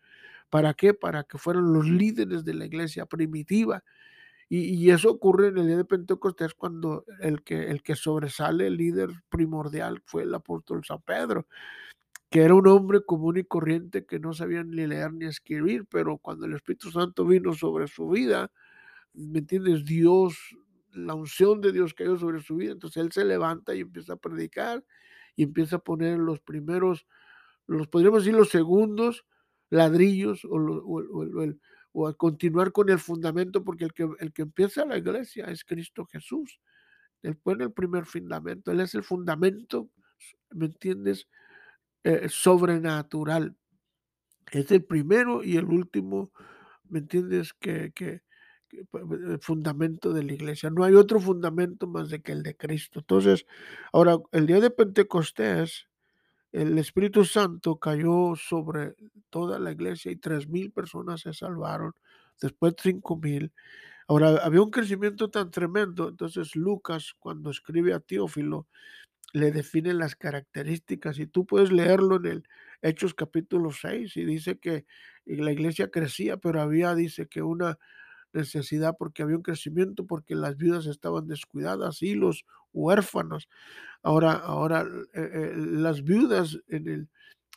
¿Para 0.49 0.73
qué? 0.73 0.93
Para 0.93 1.23
que 1.23 1.37
fueran 1.37 1.71
los 1.71 1.87
líderes 1.87 2.43
de 2.43 2.53
la 2.53 2.65
iglesia 2.65 3.05
primitiva. 3.05 3.81
Y, 4.49 4.91
eso 4.91 5.09
ocurre 5.09 5.47
en 5.47 5.57
el 5.57 5.67
día 5.67 5.77
de 5.77 5.85
Pentecostés 5.85 6.53
cuando 6.53 7.05
el 7.21 7.41
que, 7.43 7.71
el 7.71 7.81
que 7.81 7.95
sobresale, 7.95 8.67
el 8.67 8.77
líder 8.77 9.09
primordial, 9.29 10.03
fue 10.05 10.23
el 10.23 10.33
apóstol 10.35 10.83
San 10.85 11.01
Pedro, 11.01 11.47
que 12.29 12.43
era 12.43 12.53
un 12.53 12.67
hombre 12.67 13.01
común 13.03 13.37
y 13.37 13.43
corriente 13.43 14.05
que 14.05 14.19
no 14.19 14.33
sabía 14.33 14.63
ni 14.63 14.85
leer 14.85 15.13
ni 15.13 15.25
escribir, 15.25 15.85
pero 15.89 16.17
cuando 16.17 16.45
el 16.45 16.53
Espíritu 16.53 16.91
Santo 16.91 17.25
vino 17.25 17.53
sobre 17.53 17.87
su 17.87 18.09
vida, 18.09 18.51
¿me 19.13 19.39
entiendes? 19.39 19.85
Dios 19.85 20.37
la 20.95 21.13
unción 21.13 21.61
de 21.61 21.71
Dios 21.71 21.93
cayó 21.93 22.17
sobre 22.17 22.41
su 22.41 22.55
vida. 22.55 22.71
Entonces 22.71 23.03
él 23.03 23.11
se 23.11 23.25
levanta 23.25 23.75
y 23.75 23.81
empieza 23.81 24.13
a 24.13 24.17
predicar 24.17 24.83
y 25.35 25.43
empieza 25.43 25.77
a 25.77 25.79
poner 25.79 26.17
los 26.17 26.39
primeros, 26.39 27.05
los 27.67 27.87
podríamos 27.87 28.23
decir 28.23 28.37
los 28.37 28.49
segundos 28.49 29.25
ladrillos 29.69 30.41
o, 30.45 32.07
a 32.07 32.13
continuar 32.13 32.71
con 32.71 32.89
el 32.89 32.99
fundamento, 32.99 33.63
porque 33.63 33.85
el 33.85 33.93
que, 33.93 34.07
el 34.19 34.33
que 34.33 34.43
empieza 34.43 34.85
la 34.85 34.97
iglesia 34.97 35.45
es 35.45 35.63
Cristo 35.63 36.05
Jesús. 36.05 36.59
Él 37.21 37.37
pone 37.37 37.63
el 37.63 37.71
primer 37.71 38.05
fundamento, 38.05 38.71
Él 38.71 38.81
es 38.81 38.93
el 38.95 39.03
fundamento, 39.03 39.89
¿me 40.51 40.67
entiendes? 40.67 41.27
Eh, 42.03 42.29
sobrenatural. 42.29 43.55
Es 44.51 44.71
el 44.71 44.83
primero 44.83 45.43
y 45.43 45.57
el 45.57 45.65
último, 45.65 46.31
¿me 46.87 46.99
entiendes? 46.99 47.53
Que, 47.53 48.21
el 48.93 49.39
fundamento 49.39 50.13
de 50.13 50.23
la 50.23 50.33
iglesia. 50.33 50.69
No 50.69 50.83
hay 50.83 50.95
otro 50.95 51.19
fundamento 51.19 51.87
más 51.87 52.09
de 52.09 52.21
que 52.21 52.31
el 52.31 52.43
de 52.43 52.55
Cristo. 52.55 52.99
Entonces, 52.99 53.45
ahora, 53.91 54.17
el 54.31 54.47
día 54.47 54.59
de 54.59 54.71
Pentecostés, 54.71 55.87
el 56.51 56.77
Espíritu 56.77 57.25
Santo 57.25 57.77
cayó 57.77 58.35
sobre 58.35 58.95
toda 59.29 59.59
la 59.59 59.71
iglesia 59.71 60.11
y 60.11 60.15
tres 60.15 60.47
mil 60.47 60.71
personas 60.71 61.21
se 61.21 61.33
salvaron, 61.33 61.93
después 62.41 62.75
cinco 62.81 63.17
mil. 63.17 63.51
Ahora, 64.07 64.37
había 64.43 64.61
un 64.61 64.69
crecimiento 64.69 65.29
tan 65.29 65.51
tremendo, 65.51 66.07
entonces 66.09 66.55
Lucas, 66.55 67.13
cuando 67.19 67.49
escribe 67.49 67.93
a 67.93 67.99
Teófilo, 67.99 68.67
le 69.33 69.51
define 69.51 69.93
las 69.93 70.15
características 70.15 71.19
y 71.19 71.27
tú 71.27 71.45
puedes 71.45 71.71
leerlo 71.71 72.15
en 72.17 72.25
el 72.25 72.43
Hechos 72.81 73.13
capítulo 73.13 73.71
6 73.71 74.15
y 74.15 74.23
dice 74.23 74.59
que 74.59 74.85
la 75.25 75.51
iglesia 75.51 75.89
crecía, 75.89 76.37
pero 76.37 76.61
había, 76.61 76.95
dice 76.95 77.27
que 77.27 77.41
una 77.41 77.77
necesidad 78.35 78.95
porque 78.97 79.23
había 79.23 79.37
un 79.37 79.41
crecimiento, 79.41 80.05
porque 80.05 80.35
las 80.35 80.57
viudas 80.57 80.85
estaban 80.85 81.27
descuidadas 81.27 82.01
y 82.01 82.13
los 82.15 82.45
huérfanos. 82.73 83.47
Ahora, 84.03 84.33
ahora 84.33 84.85
eh, 85.13 85.29
eh, 85.33 85.53
las 85.55 86.03
viudas 86.03 86.59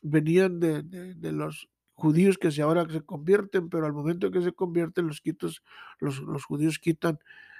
venían 0.03 0.61
de, 0.61 1.33
los 1.33 1.69
judíos 1.93 2.39
que 2.39 2.51
se 2.51 2.63
ahora 2.63 2.87
se 2.89 3.03
convierten, 3.03 3.69
pero 3.69 3.87
al 3.87 3.93
momento 3.93 4.31
que 4.31 4.41
se 4.41 4.53
convierten 4.53 5.07
los, 5.07 5.21
quitos, 5.21 5.63
los 6.01 6.45
judíos 6.45 6.79
quitan 6.79 7.19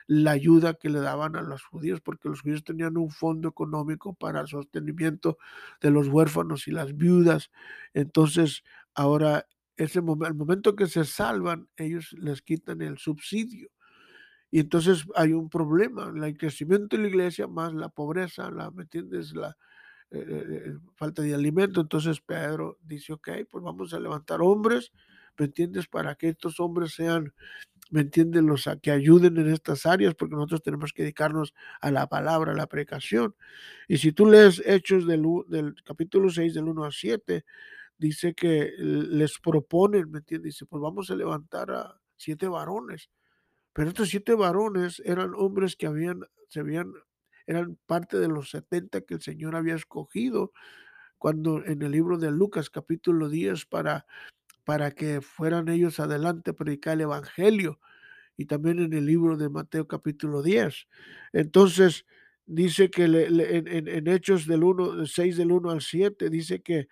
la 0.09 0.31
ayuda 0.31 0.73
que 0.73 0.89
le 0.89 1.01
daban 1.01 1.37
a 1.37 1.43
los 1.43 1.63
judíos, 1.63 2.01
porque 2.01 2.31
los 2.31 2.41
judíos 2.41 2.65
tenían 2.65 2.97
un 2.97 3.11
fondo 3.11 3.51
económico 3.51 4.15
para 4.15 4.41
el 4.41 4.49
sostenimiento 4.49 5.37
de 5.83 5.91
los 5.91 6.09
huérfanos 6.09 6.67
y 6.67 6.71
las 6.71 6.97
viudas. 6.97 7.51
Entonces, 7.93 8.65
ahora 8.95 9.47
ese 9.79 10.01
momento, 10.01 10.27
al 10.27 10.35
momento 10.35 10.77
que 10.77 10.87
se 10.87 11.05
salvan, 11.05 11.69
ellos 11.77 12.15
les 12.19 12.43
quitan 12.43 12.83
el 12.83 12.99
subsidio. 12.99 13.71
Y 14.51 14.61
entonces 14.61 15.05
hay 15.15 15.33
un 15.33 15.49
problema, 15.49 16.13
el 16.15 16.37
crecimiento 16.37 16.97
de 16.97 17.03
la 17.03 17.09
iglesia 17.09 17.47
más 17.47 17.73
la 17.75 17.89
pobreza, 17.89 18.51
la, 18.51 18.71
¿me 18.71 18.83
entiendes? 18.83 19.35
La 19.35 19.57
eh, 20.11 20.25
eh, 20.27 20.45
eh, 20.49 20.75
falta 20.97 21.23
de 21.23 21.35
alimento. 21.35 21.81
Entonces 21.81 22.21
Pedro 22.21 22.79
dice, 22.83 23.13
ok, 23.13 23.29
pues 23.51 23.63
vamos 23.63 23.93
a 23.93 24.01
levantar 24.01 24.41
hombres, 24.41 24.93
¿me 25.39 25.47
entiendes? 25.47 25.87
Para 25.87 26.15
que 26.15 26.31
estos 26.31 26.61
hombres 26.61 26.95
sean, 26.95 27.35
¿me 27.91 28.01
entiendes? 28.01 28.43
Los 28.43 28.69
que 28.83 28.91
ayuden 28.91 29.37
en 29.37 29.49
estas 29.49 29.85
áreas, 29.85 30.15
porque 30.15 30.35
nosotros 30.35 30.63
tenemos 30.63 30.93
que 30.95 31.03
dedicarnos 31.03 31.55
a 31.83 31.91
la 31.91 32.09
palabra, 32.09 32.53
a 32.53 32.57
la 32.57 32.67
predicación. 32.67 33.35
Y 33.87 33.99
si 33.99 34.13
tú 34.13 34.27
lees 34.27 34.63
Hechos 34.65 35.07
del, 35.07 35.23
del 35.49 35.75
capítulo 35.85 36.31
6, 36.31 36.55
del 36.55 36.65
1 36.65 36.85
a 36.85 36.91
7, 36.91 37.45
dice 37.99 38.35
que 38.35 38.73
les 38.79 39.39
proponen, 39.39 40.11
¿me 40.11 40.19
entiendes? 40.19 40.55
Dice, 40.55 40.67
pues 40.67 40.81
vamos 40.81 41.11
a 41.11 41.17
levantar 41.17 41.71
a 41.71 42.01
siete 42.17 42.49
varones. 42.49 43.11
Pero 43.73 43.89
estos 43.89 44.09
siete 44.09 44.35
varones 44.35 45.03
eran 45.05 45.33
hombres 45.35 45.77
que 45.77 45.87
habían, 45.87 46.21
se 46.49 46.61
habían, 46.61 46.93
eran 47.47 47.79
parte 47.87 48.19
de 48.19 48.29
los 48.29 48.51
70 48.51 49.03
que 49.03 49.15
el 49.15 49.21
Señor 49.21 49.57
había 49.57 49.75
escogido 49.75 50.53
cuando 51.19 51.65
en 51.65 51.83
el 51.83 51.91
libro 51.91 52.17
de 52.17 52.31
Lucas 52.31 52.71
capítulo 52.71 53.29
10 53.29 53.67
para, 53.67 54.07
para 54.65 54.93
que 54.93 55.21
fueran 55.21 55.69
ellos 55.69 56.01
adelante 56.01 56.51
a 56.51 56.55
predicar 56.55 56.95
el 56.95 57.03
Evangelio 57.03 57.81
y 58.37 58.47
también 58.47 58.79
en 58.79 58.93
el 58.93 59.05
libro 59.05 59.37
de 59.37 59.49
Mateo 59.49 59.89
capítulo 59.89 60.43
10. 60.43 60.87
Entonces 61.33 62.07
dice 62.47 62.89
que 62.91 63.05
en, 63.05 64.09
Hechos 64.09 64.47
del 64.47 64.63
1, 64.63 65.07
6 65.07 65.37
del 65.37 65.53
1 65.53 65.71
al 65.71 65.83
7 65.83 66.31
dice 66.31 66.63
que 66.63 66.89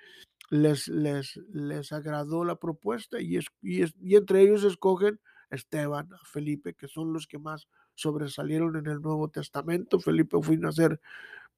les, 0.51 0.89
les, 0.89 1.37
les 1.53 1.93
agradó 1.93 2.45
la 2.45 2.57
propuesta 2.57 3.21
y, 3.21 3.37
es, 3.37 3.47
y, 3.63 3.83
y, 4.01 4.17
entre 4.17 4.43
ellos 4.43 4.65
escogen 4.65 5.21
Esteban, 5.51 6.13
a 6.13 6.19
Felipe, 6.25 6.75
que 6.75 6.89
son 6.89 7.13
los 7.13 7.27
que 7.27 7.39
más 7.39 7.69
sobresalieron 7.95 8.77
en 8.77 8.87
el 8.87 9.01
Nuevo 9.01 9.29
Testamento. 9.29 10.01
Felipe 10.01 10.37
fue 10.43 10.59
a 10.65 10.73
ser 10.73 11.01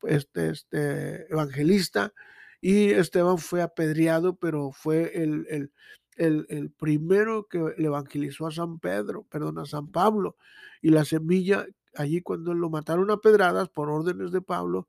este, 0.03 0.51
este 0.51 1.31
evangelista 1.33 2.13
y 2.61 2.91
Esteban 2.91 3.39
fue 3.39 3.63
apedreado, 3.63 4.37
pero 4.37 4.73
fue 4.73 5.23
el, 5.23 5.47
el, 5.49 5.73
el, 6.17 6.47
el, 6.49 6.71
primero 6.71 7.47
que 7.49 7.75
evangelizó 7.79 8.47
a 8.47 8.53
San 8.53 8.79
Pedro, 8.79 9.25
perdón, 9.31 9.59
a 9.59 9.67
San 9.67 9.89
Pablo. 9.89 10.37
Y 10.83 10.91
la 10.91 11.05
semilla, 11.05 11.67
allí 11.95 12.21
cuando 12.21 12.55
lo 12.55 12.71
mataron 12.71 13.11
a 13.11 13.19
pedradas 13.19 13.69
por 13.69 13.91
órdenes 13.91 14.33
de 14.33 14.43
Pablo, 14.43 14.89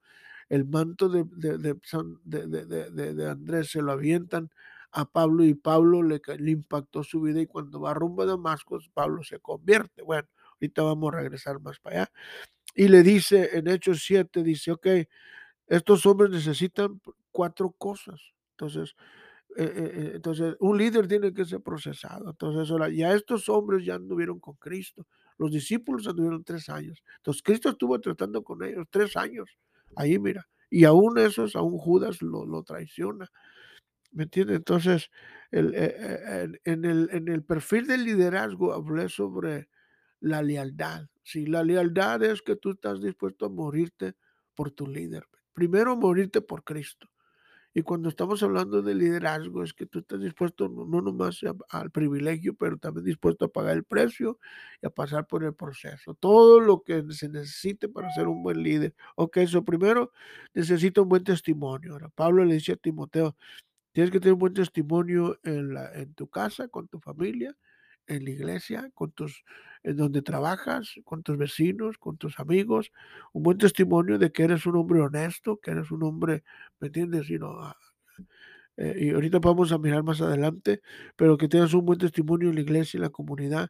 el 0.49 0.65
manto 0.65 1.09
de, 1.09 1.25
de, 1.25 3.29
Andrés 3.29 3.71
se 3.71 3.81
lo 3.81 3.91
avientan 3.91 4.49
a 4.91 5.05
Pablo 5.05 5.43
y 5.43 5.53
Pablo 5.53 6.01
le, 6.01 6.19
le, 6.39 6.51
impactó 6.51 7.03
su 7.03 7.21
vida 7.21 7.39
y 7.39 7.45
cuando 7.45 7.79
va 7.79 7.93
rumbo 7.93 8.23
a 8.23 8.25
Damasco, 8.25 8.79
Pablo 8.93 9.23
se 9.23 9.39
convierte. 9.39 10.01
Bueno, 10.01 10.27
ahorita 10.55 10.81
vamos 10.81 11.13
a 11.13 11.17
regresar 11.17 11.61
más 11.61 11.79
para 11.79 12.01
allá. 12.01 12.11
Y 12.75 12.87
le 12.87 13.03
dice 13.03 13.57
en 13.57 13.67
Hechos 13.67 14.03
7, 14.05 14.43
dice, 14.43 14.71
ok, 14.71 14.87
estos 15.67 16.05
hombres 16.05 16.31
necesitan 16.31 17.01
cuatro 17.31 17.71
cosas. 17.77 18.19
Entonces, 18.51 18.95
eh, 19.55 19.63
eh, 19.63 19.71
eh, 19.75 20.11
entonces, 20.15 20.55
un 20.59 20.77
líder 20.77 21.07
tiene 21.07 21.33
que 21.33 21.45
ser 21.45 21.61
procesado. 21.61 22.29
Entonces, 22.29 22.69
ahora, 22.71 22.89
ya 22.89 23.13
estos 23.13 23.49
hombres 23.49 23.85
ya 23.85 23.95
anduvieron 23.95 24.39
con 24.39 24.55
Cristo. 24.55 25.07
Los 25.37 25.51
discípulos 25.51 26.07
anduvieron 26.07 26.43
tres 26.43 26.69
años. 26.69 27.03
Entonces, 27.17 27.41
Cristo 27.41 27.69
estuvo 27.69 27.99
tratando 27.99 28.43
con 28.43 28.63
ellos 28.63 28.85
tres 28.89 29.15
años. 29.15 29.49
Ahí 29.95 30.19
mira, 30.19 30.47
y 30.69 30.85
aún 30.85 31.17
esos, 31.17 31.55
aún 31.55 31.77
Judas 31.77 32.21
lo, 32.21 32.45
lo 32.45 32.63
traiciona. 32.63 33.29
¿Me 34.11 34.23
entiendes? 34.23 34.57
Entonces, 34.57 35.11
el, 35.51 35.73
eh, 35.75 35.95
eh, 35.97 36.47
en, 36.65 36.85
el, 36.85 37.09
en 37.11 37.27
el 37.27 37.43
perfil 37.43 37.87
del 37.87 38.05
liderazgo 38.05 38.73
hablé 38.73 39.09
sobre 39.09 39.69
la 40.19 40.41
lealtad. 40.41 41.07
Si 41.23 41.45
la 41.45 41.63
lealtad 41.63 42.23
es 42.23 42.41
que 42.41 42.55
tú 42.55 42.71
estás 42.71 43.01
dispuesto 43.01 43.45
a 43.45 43.49
morirte 43.49 44.15
por 44.55 44.71
tu 44.71 44.87
líder. 44.87 45.25
Primero 45.53 45.95
morirte 45.95 46.41
por 46.41 46.63
Cristo. 46.63 47.09
Y 47.79 47.83
cuando 47.83 48.09
estamos 48.09 48.43
hablando 48.43 48.81
de 48.81 48.93
liderazgo, 48.93 49.63
es 49.63 49.73
que 49.73 49.85
tú 49.85 49.99
estás 49.99 50.19
dispuesto 50.19 50.67
no, 50.67 51.01
nomás 51.01 51.39
al 51.69 51.91
privilegio, 51.91 52.53
pero 52.53 52.77
también 52.77 53.05
dispuesto 53.05 53.45
a 53.45 53.47
pagar 53.47 53.77
el 53.77 53.85
precio 53.85 54.37
y 54.81 54.87
a 54.87 54.89
pasar 54.89 55.27
por 55.27 55.45
el 55.45 55.53
proceso. 55.53 56.13
Todo 56.13 56.59
lo 56.59 56.83
que 56.83 57.05
se 57.11 57.29
necesite 57.29 57.87
para 57.87 58.11
ser 58.11 58.27
un 58.27 58.43
buen 58.43 58.61
líder. 58.63 58.93
Ok, 59.15 59.37
eso 59.37 59.63
primero 59.63 60.11
necesita 60.53 61.01
un 61.01 61.07
buen 61.07 61.23
testimonio. 61.23 61.93
Ahora, 61.93 62.09
Pablo 62.09 62.43
le 62.43 62.55
dice 62.55 62.73
a 62.73 62.75
Timoteo, 62.75 63.37
Tienes 63.93 64.11
que 64.11 64.19
tener 64.19 64.33
un 64.33 64.39
buen 64.39 64.53
testimonio 64.53 65.39
en 65.43 65.73
la 65.73 65.91
en 65.93 66.13
tu 66.13 66.27
casa, 66.27 66.67
con 66.67 66.87
tu 66.87 66.99
familia, 66.99 67.55
en 68.09 68.25
la 68.25 68.31
iglesia, 68.31 68.89
con 68.93 69.11
tus 69.11 69.43
en 69.83 69.95
donde 69.95 70.21
trabajas, 70.21 70.95
con 71.05 71.23
tus 71.23 71.37
vecinos, 71.37 71.97
con 71.97 72.17
tus 72.17 72.39
amigos, 72.39 72.91
un 73.31 73.43
buen 73.43 73.57
testimonio 73.57 74.17
de 74.17 74.31
que 74.31 74.43
eres 74.43 74.65
un 74.65 74.75
hombre 74.75 74.99
honesto, 74.99 75.57
que 75.57 75.71
eres 75.71 75.89
un 75.91 76.03
hombre, 76.03 76.43
¿me 76.79 76.87
entiendes? 76.87 77.29
Y 77.29 77.39
no, 77.39 77.51
ah, 77.61 77.77
eh, 78.77 78.95
y 78.97 79.09
ahorita 79.11 79.39
vamos 79.39 79.71
a 79.71 79.77
mirar 79.77 80.03
más 80.03 80.21
adelante, 80.21 80.81
pero 81.15 81.37
que 81.37 81.47
tengas 81.47 81.73
un 81.73 81.85
buen 81.85 81.99
testimonio 81.99 82.49
en 82.49 82.55
la 82.55 82.61
iglesia, 82.61 82.97
en 82.97 83.03
la 83.03 83.09
comunidad, 83.09 83.69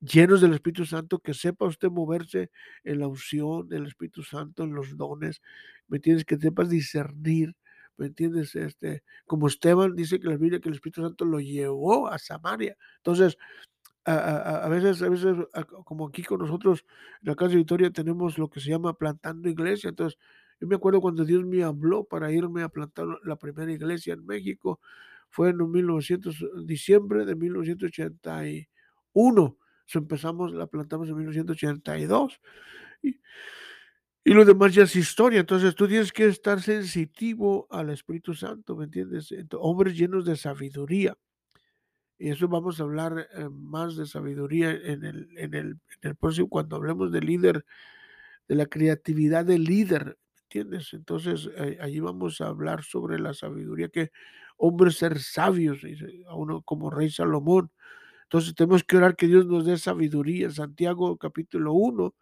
llenos 0.00 0.40
del 0.40 0.54
Espíritu 0.54 0.86
Santo, 0.86 1.18
que 1.18 1.34
sepa 1.34 1.66
usted 1.66 1.90
moverse 1.90 2.50
en 2.84 3.00
la 3.00 3.08
unción 3.08 3.68
del 3.68 3.86
Espíritu 3.86 4.22
Santo, 4.22 4.64
en 4.64 4.74
los 4.74 4.96
dones, 4.96 5.40
¿me 5.88 5.96
entiendes? 5.98 6.24
Que 6.24 6.36
sepas 6.36 6.68
discernir, 6.68 7.54
¿me 7.96 8.06
entiendes? 8.06 8.54
Este, 8.54 9.02
como 9.26 9.48
Esteban 9.48 9.94
dice 9.96 10.20
que 10.20 10.28
la 10.28 10.36
Biblia 10.36 10.60
que 10.60 10.68
el 10.68 10.76
Espíritu 10.76 11.02
Santo 11.02 11.24
lo 11.24 11.40
llevó 11.40 12.08
a 12.08 12.18
Samaria. 12.18 12.76
Entonces, 12.98 13.36
a, 14.12 14.64
a- 14.64 14.68
veces, 14.68 15.02
a 15.02 15.08
veces, 15.08 15.34
como 15.84 16.08
aquí 16.08 16.22
con 16.22 16.40
nosotros, 16.40 16.84
en 17.22 17.28
la 17.30 17.34
casa 17.36 17.50
de 17.50 17.56
Victoria 17.58 17.90
tenemos 17.90 18.38
lo 18.38 18.48
que 18.50 18.60
se 18.60 18.70
llama 18.70 18.96
plantando 18.98 19.48
iglesia. 19.48 19.88
Entonces, 19.90 20.18
yo 20.60 20.66
me 20.68 20.76
acuerdo 20.76 21.00
cuando 21.00 21.24
Dios 21.24 21.44
me 21.44 21.62
habló 21.62 22.04
para 22.04 22.30
irme 22.32 22.62
a 22.62 22.68
plantar 22.68 23.06
la 23.24 23.36
primera 23.36 23.72
iglesia 23.72 24.14
en 24.14 24.24
México, 24.26 24.80
fue 25.30 25.50
en 25.50 25.70
1900, 25.70 26.36
diciembre 26.66 27.24
de 27.24 27.34
1981. 27.34 29.56
So, 29.86 29.98
empezamos, 29.98 30.52
la 30.52 30.66
plantamos 30.66 31.08
en 31.08 31.16
1982. 31.16 32.40
Y, 33.02 33.20
y 34.24 34.32
lo 34.32 34.44
demás 34.44 34.74
ya 34.74 34.84
es 34.84 34.96
historia. 34.96 35.40
Entonces, 35.40 35.74
tú 35.74 35.86
tienes 35.86 36.12
que 36.12 36.26
estar 36.26 36.60
sensitivo 36.62 37.66
al 37.70 37.90
Espíritu 37.90 38.34
Santo, 38.34 38.74
¿me 38.76 38.84
entiendes? 38.84 39.30
Ento- 39.32 39.58
hombres 39.60 39.96
llenos 39.96 40.24
de 40.24 40.36
sabiduría. 40.36 41.16
Y 42.18 42.30
eso 42.30 42.48
vamos 42.48 42.80
a 42.80 42.84
hablar 42.84 43.28
eh, 43.34 43.48
más 43.50 43.96
de 43.96 44.06
sabiduría 44.06 44.70
en 44.70 45.04
el, 45.04 45.28
en, 45.36 45.54
el, 45.54 45.66
en 46.02 46.10
el 46.10 46.16
próximo, 46.16 46.48
cuando 46.48 46.76
hablemos 46.76 47.12
de 47.12 47.20
líder, 47.20 47.64
de 48.48 48.54
la 48.54 48.66
creatividad 48.66 49.44
del 49.44 49.64
líder, 49.64 50.18
¿entiendes? 50.44 50.92
Entonces, 50.92 51.50
eh, 51.56 51.78
allí 51.80 52.00
vamos 52.00 52.40
a 52.40 52.48
hablar 52.48 52.84
sobre 52.84 53.18
la 53.18 53.34
sabiduría, 53.34 53.88
que 53.88 54.10
hombres 54.56 54.96
ser 54.98 55.18
sabios, 55.20 55.80
a 56.28 56.36
uno 56.36 56.62
como 56.62 56.90
rey 56.90 57.10
Salomón. 57.10 57.70
Entonces, 58.24 58.54
tenemos 58.54 58.84
que 58.84 58.96
orar 58.96 59.16
que 59.16 59.26
Dios 59.26 59.46
nos 59.46 59.66
dé 59.66 59.78
sabiduría. 59.78 60.50
Santiago 60.50 61.16
capítulo 61.18 61.72
uno 61.72 62.14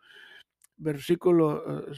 versículo 0.76 1.88
eh, 1.90 1.92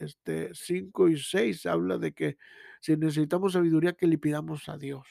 este, 0.00 0.50
5 0.54 1.08
y 1.08 1.18
6 1.18 1.66
habla 1.66 1.98
de 1.98 2.12
que 2.12 2.36
si 2.80 2.96
necesitamos 2.96 3.54
sabiduría, 3.54 3.94
que 3.94 4.06
le 4.06 4.18
pidamos 4.18 4.68
a 4.68 4.76
Dios. 4.76 5.06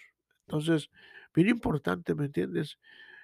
Entonces, 0.48 0.90
bien 1.34 1.50
importante, 1.50 2.16
¿me 2.16 2.26
entiendes? 2.26 2.80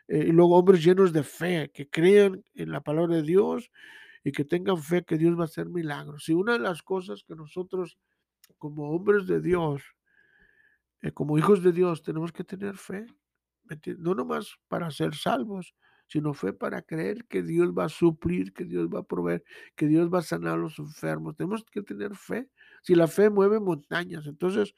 Eh, 0.08 0.26
y 0.28 0.32
luego 0.32 0.58
hombres 0.58 0.84
llenos 0.84 1.14
de 1.14 1.24
fe, 1.24 1.72
que 1.74 1.90
crean 1.90 2.44
en 2.56 2.72
la 2.72 2.82
palabra 2.82 3.16
de 3.18 3.24
Dios 3.24 3.72
y 4.24 4.32
que 4.32 4.46
tengan 4.46 4.78
fe 4.78 5.04
que 5.04 5.18
Dios 5.18 5.38
va 5.38 5.44
a 5.44 5.46
hacer 5.46 5.68
milagros. 5.70 6.28
Y 6.30 6.34
una 6.34 6.54
de 6.54 6.60
las 6.60 6.82
cosas 6.84 7.24
que 7.24 7.36
nosotros 7.36 7.98
como 8.58 8.92
hombres 8.92 9.28
de 9.28 9.42
Dios, 9.42 9.84
eh, 11.02 11.12
como 11.12 11.38
hijos 11.38 11.64
de 11.64 11.72
Dios, 11.72 12.02
tenemos 12.02 12.32
que 12.32 12.44
tener 12.44 12.78
fe, 12.78 13.06
¿me? 13.66 13.78
No 13.98 14.16
nomás 14.16 14.56
para 14.68 14.90
ser 14.92 15.16
salvos, 15.16 15.76
sino 16.08 16.34
fe 16.34 16.54
para 16.54 16.82
creer 16.82 17.26
que 17.26 17.44
Dios 17.44 17.74
va 17.78 17.86
a 17.86 17.90
suplir, 17.90 18.54
que 18.54 18.64
Dios 18.64 18.88
va 18.88 19.00
a 19.00 19.04
proveer, 19.04 19.44
que 19.76 19.88
Dios 19.88 20.12
va 20.12 20.20
a 20.20 20.24
sanar 20.24 20.54
a 20.54 20.58
los 20.58 20.80
enfermos. 20.80 21.36
Tenemos 21.36 21.66
que 21.66 21.82
tener 21.82 22.16
fe. 22.16 22.50
Si 22.88 22.96
la 22.96 23.08
fe 23.08 23.30
mueve 23.30 23.60
montañas, 23.60 24.28
entonces 24.28 24.74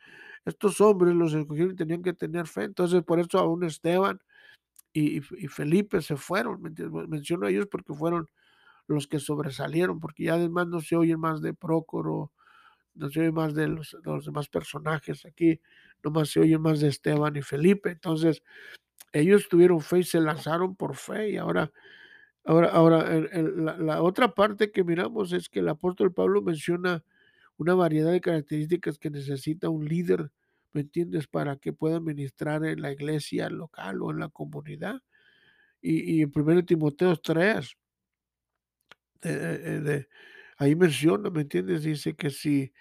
estos 0.46 0.82
hombres, 0.82 1.16
los 1.16 1.34
escogieron, 1.34 1.76
tenían 1.76 2.02
que 2.04 2.14
tener 2.14 2.48
fe. 2.48 2.64
Entonces, 2.64 3.04
por 3.04 3.20
eso 3.20 3.40
aún 3.40 3.64
Esteban 3.64 4.20
y, 4.94 5.18
y- 5.20 5.24
y 5.40 5.48
Felipe 5.48 6.02
se 6.02 6.18
fueron. 6.18 6.62
Menciono 7.10 7.48
a 7.48 7.50
ellos 7.52 7.68
porque 7.72 7.94
fueron 7.94 8.28
los 8.88 9.08
que 9.08 9.20
sobresalieron, 9.20 10.00
porque 10.00 10.26
ya 10.26 10.36
además 10.36 10.68
no 10.68 10.82
se 10.82 10.96
oye 10.98 11.18
más 11.18 11.42
de 11.42 11.54
Prócoro, 11.54 12.32
no 12.96 13.10
se 13.10 13.22
oye 13.22 13.32
más 13.34 13.54
de 13.56 13.68
los, 13.70 13.98
de 14.04 14.12
los 14.12 14.26
demás 14.26 14.50
personajes 14.50 15.26
aquí, 15.26 15.62
nomás 16.04 16.30
se 16.32 16.42
oye 16.42 16.58
más 16.60 16.82
de 16.82 16.90
Esteban 16.90 17.36
y 17.38 17.42
Felipe. 17.44 17.92
Entonces, 17.92 18.44
ellos 19.14 19.50
tuvieron 19.50 19.82
fe 19.82 20.00
y 20.00 20.04
se 20.04 20.22
lanzaron 20.22 20.76
por 20.76 20.96
fe 20.96 21.32
y 21.32 21.38
ahora, 21.38 21.72
ahora, 22.46 22.70
ahora, 22.72 23.06
la 23.80 24.02
otra 24.04 24.34
parte 24.36 24.72
que 24.72 24.84
miramos 24.84 25.34
es 25.34 25.50
que 25.50 25.60
el 25.60 25.70
apóstol 25.70 26.14
Pablo 26.14 26.42
menciona 26.42 27.04
una 27.60 27.76
variedad 27.76 28.12
de 28.14 28.22
características 28.22 29.00
que 29.00 29.12
necesita 29.12 29.70
un 29.70 29.86
líder, 29.88 30.32
¿me 30.74 30.82
entiendes? 30.84 31.28
Para 31.28 31.58
que 31.58 31.74
pueda 31.74 32.02
ministrar 32.02 32.66
en 32.66 32.82
la 32.84 32.92
iglesia 32.94 33.50
local 33.52 34.02
o 34.04 34.12
en 34.12 34.20
la 34.20 34.30
comunidad. 34.30 35.02
Y, 35.82 36.20
y 36.20 36.24
en 36.24 36.32
1 36.32 36.66
Timoteo 36.66 37.16
3, 37.18 37.78
de, 39.22 39.38
de- 39.60 39.82
de- 39.82 40.08
ahí 40.58 40.76
menciona, 40.76 41.30
¿me 41.30 41.42
entiendes? 41.42 41.84
Dice 41.84 42.16
que 42.16 42.30
si, 42.30 42.74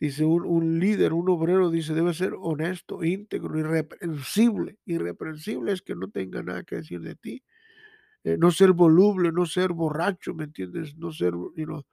dice 0.00 0.24
un, 0.24 0.44
un 0.46 0.80
líder, 0.80 1.12
un 1.14 1.30
obrero, 1.30 1.70
dice, 1.70 1.94
debe 1.94 2.14
ser 2.14 2.34
honesto, 2.38 3.04
íntegro, 3.04 3.58
irreprensible. 3.58 4.78
Irreprensible 4.86 5.72
es 5.72 5.82
que 5.82 5.94
no 5.96 6.10
tenga 6.10 6.42
nada 6.42 6.64
que 6.64 6.76
decir 6.76 7.00
de 7.02 7.16
ti. 7.16 7.44
eh, 8.24 8.36
no 8.38 8.50
ser 8.52 8.72
voluble, 8.72 9.32
no 9.32 9.46
ser 9.46 9.72
borracho, 9.72 10.34
¿me 10.34 10.44
entiendes? 10.44 10.96
No 10.96 11.12
ser, 11.12 11.32
you 11.56 11.66
know, 11.66 11.84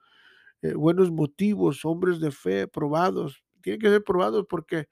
eh, 0.62 0.74
buenos 0.74 1.10
motivos, 1.10 1.84
hombres 1.84 2.20
de 2.20 2.30
fe, 2.30 2.66
probados. 2.66 3.42
Tienen 3.62 3.80
que 3.80 3.88
ser 3.88 4.02
probados 4.02 4.46
porque 4.48 4.88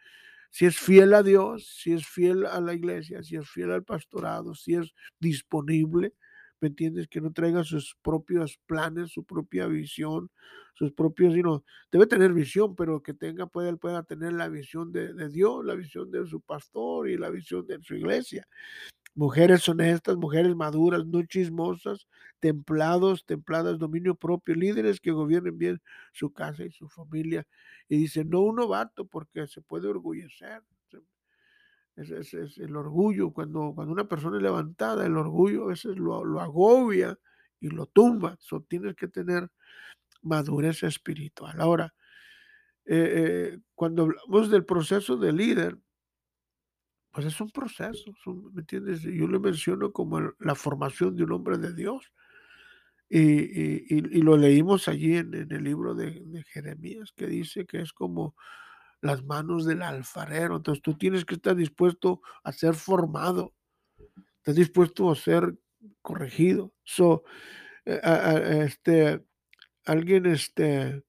si 0.51 0.67
es 0.67 0.79
fiel 0.79 1.15
a 1.15 1.23
Dios, 1.23 1.67
si 1.67 1.93
es 1.93 2.07
fiel 2.07 2.47
a 2.47 2.61
la 2.61 2.75
iglesia, 2.75 3.23
si 3.23 3.37
es 3.37 3.49
fiel 3.49 3.73
al 3.73 3.85
pastorado, 3.85 4.55
si 4.55 4.75
es 4.75 4.95
disponible, 5.19 6.15
¿me 6.61 6.69
entiendes? 6.69 7.09
Que 7.09 7.21
no 7.21 7.33
traiga 7.33 7.65
sus 7.65 7.97
propios 8.03 8.59
planes, 8.67 9.11
su 9.11 9.25
propia 9.25 9.67
visión, 9.67 10.31
sus 10.75 10.93
propios, 10.93 11.35
you 11.35 11.65
debe 11.91 12.07
tener 12.07 12.33
visión, 12.33 12.77
pero 12.77 13.03
que 13.03 13.15
tenga, 13.15 13.47
pueda, 13.47 13.75
pueda 13.77 14.03
tener 14.03 14.33
la 14.35 14.49
visión 14.49 14.93
de 14.93 15.29
Dios, 15.31 15.65
la 15.65 15.75
visión 15.75 16.11
de 16.11 16.27
su 16.27 16.41
pastor 16.41 17.09
y 17.09 17.17
la 17.17 17.31
visión 17.31 17.67
de 17.67 17.83
su 17.83 17.95
iglesia. 17.95 18.47
Mujeres 19.17 19.69
honestas, 19.69 20.17
mujeres 20.17 20.55
maduras, 20.57 21.07
no 21.07 21.23
chismosas, 21.25 22.07
templados, 22.41 23.25
templadas, 23.27 23.79
dominio 23.79 24.15
propio, 24.15 24.55
líderes 24.55 25.01
que 25.01 25.11
gobiernen 25.11 25.59
bien 25.59 25.81
su 26.13 26.33
casa 26.33 26.65
y 26.65 26.71
su 26.71 26.89
familia. 26.89 27.47
Y 27.89 27.97
dice, 27.99 28.25
no 28.25 28.43
un 28.43 28.57
novato 28.57 29.07
porque 29.07 29.47
se 29.49 29.63
puede 29.63 29.89
orgullecer. 29.89 30.63
Es- 31.97 32.35
es 32.35 32.59
el 32.59 32.77
orgullo, 32.77 33.31
cuando, 33.33 33.73
cuando 33.75 33.93
una 33.93 34.07
persona 34.09 34.37
es 34.37 34.43
levantada, 34.43 35.07
el 35.07 35.17
orgullo 35.17 35.65
a 35.65 35.69
veces 35.69 35.97
lo, 35.97 36.25
lo 36.25 36.41
agobia 36.41 37.19
y 37.59 37.71
lo 37.71 37.87
tumba. 37.87 38.37
So, 38.39 38.61
tienes 38.63 38.95
que 38.97 39.09
tener 39.09 39.49
madurez 40.23 40.83
espiritual. 40.85 41.61
Ahora, 41.61 41.95
eh, 42.87 43.53
eh, 43.55 43.61
cuando 43.75 44.05
hablamos 44.05 44.51
del 44.51 44.65
proceso 44.67 45.17
de 45.17 45.33
líder, 45.33 45.79
pues 47.17 47.29
es 47.29 47.41
un 47.41 47.49
proceso, 47.49 48.13
¿me 48.53 48.61
entiendes? 48.61 49.01
Yo 49.01 49.27
lo 49.27 49.41
menciono 49.41 49.91
como 49.91 50.21
la 50.39 50.55
formación 50.55 51.17
de 51.17 51.25
un 51.25 51.33
hombre 51.33 51.57
de 51.57 51.73
Dios. 51.73 52.13
Y, 53.09 54.21
lo 54.21 54.37
leímos 54.37 54.87
allí 54.87 55.17
en, 55.17 55.33
el 55.33 55.65
libro 55.65 55.95
de, 55.95 56.45
Jeremías, 56.49 57.15
que 57.17 57.27
dice 57.27 57.65
que 57.65 57.81
es 57.81 57.95
como 57.95 58.37
las 59.01 59.25
manos 59.25 59.65
del 59.65 59.81
alfarero. 59.81 60.57
Entonces 60.57 60.83
tú 60.83 60.99
tienes 60.99 61.25
que 61.25 61.37
estar 61.37 61.57
dispuesto 61.57 62.21
a 62.45 62.53
ser 62.53 62.75
formado, 62.75 63.55
estás 64.37 64.57
dispuesto 64.57 65.11
a 65.11 65.17
ser 65.17 65.57
corregido. 66.03 66.75
So, 66.85 67.25
eh, 67.87 67.99
a- 68.03 68.63
este, 68.63 69.25
alguien, 69.87 70.27
este, 70.27 71.03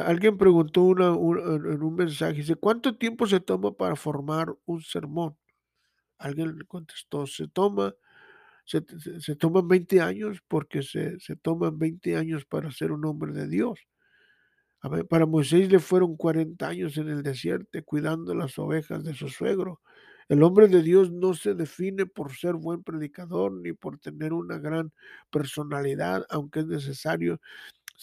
alguien 0.00 0.38
preguntó 0.38 0.90
en 0.92 1.82
un 1.82 1.94
mensaje, 1.94 2.34
dice, 2.34 2.54
¿cuánto 2.56 2.96
tiempo 2.96 3.26
se 3.26 3.40
toma 3.40 3.72
para 3.72 3.96
formar 3.96 4.54
un 4.64 4.82
sermón? 4.82 5.36
Alguien 6.18 6.56
le 6.58 6.64
contestó, 6.64 7.26
se 7.26 7.48
toma, 7.48 7.94
se, 8.64 8.80
toman 9.36 9.68
20 9.68 10.00
años 10.00 10.42
porque 10.48 10.82
se, 10.82 11.18
se 11.20 11.36
toman 11.36 11.78
20 11.78 12.16
años 12.16 12.44
para 12.46 12.70
ser 12.70 12.92
un 12.92 13.04
hombre 13.04 13.32
de 13.32 13.48
Dios. 13.48 13.80
Para 15.08 15.26
Moisés 15.26 15.70
le 15.70 15.78
fueron 15.78 16.16
40 16.16 16.66
años 16.66 16.96
en 16.96 17.08
el 17.08 17.22
desierto 17.22 17.78
cuidando 17.84 18.34
las 18.34 18.58
ovejas 18.58 19.04
de 19.04 19.14
su 19.14 19.28
suegro. 19.28 19.80
El 20.28 20.42
hombre 20.42 20.66
de 20.66 20.82
Dios 20.82 21.12
no 21.12 21.34
se 21.34 21.54
define 21.54 22.06
por 22.06 22.32
ser 22.34 22.54
buen 22.54 22.82
predicador 22.82 23.52
ni 23.52 23.72
por 23.72 23.98
tener 23.98 24.32
una 24.32 24.58
gran 24.58 24.92
personalidad, 25.30 26.24
aunque 26.30 26.60
es 26.60 26.66
necesario 26.66 27.40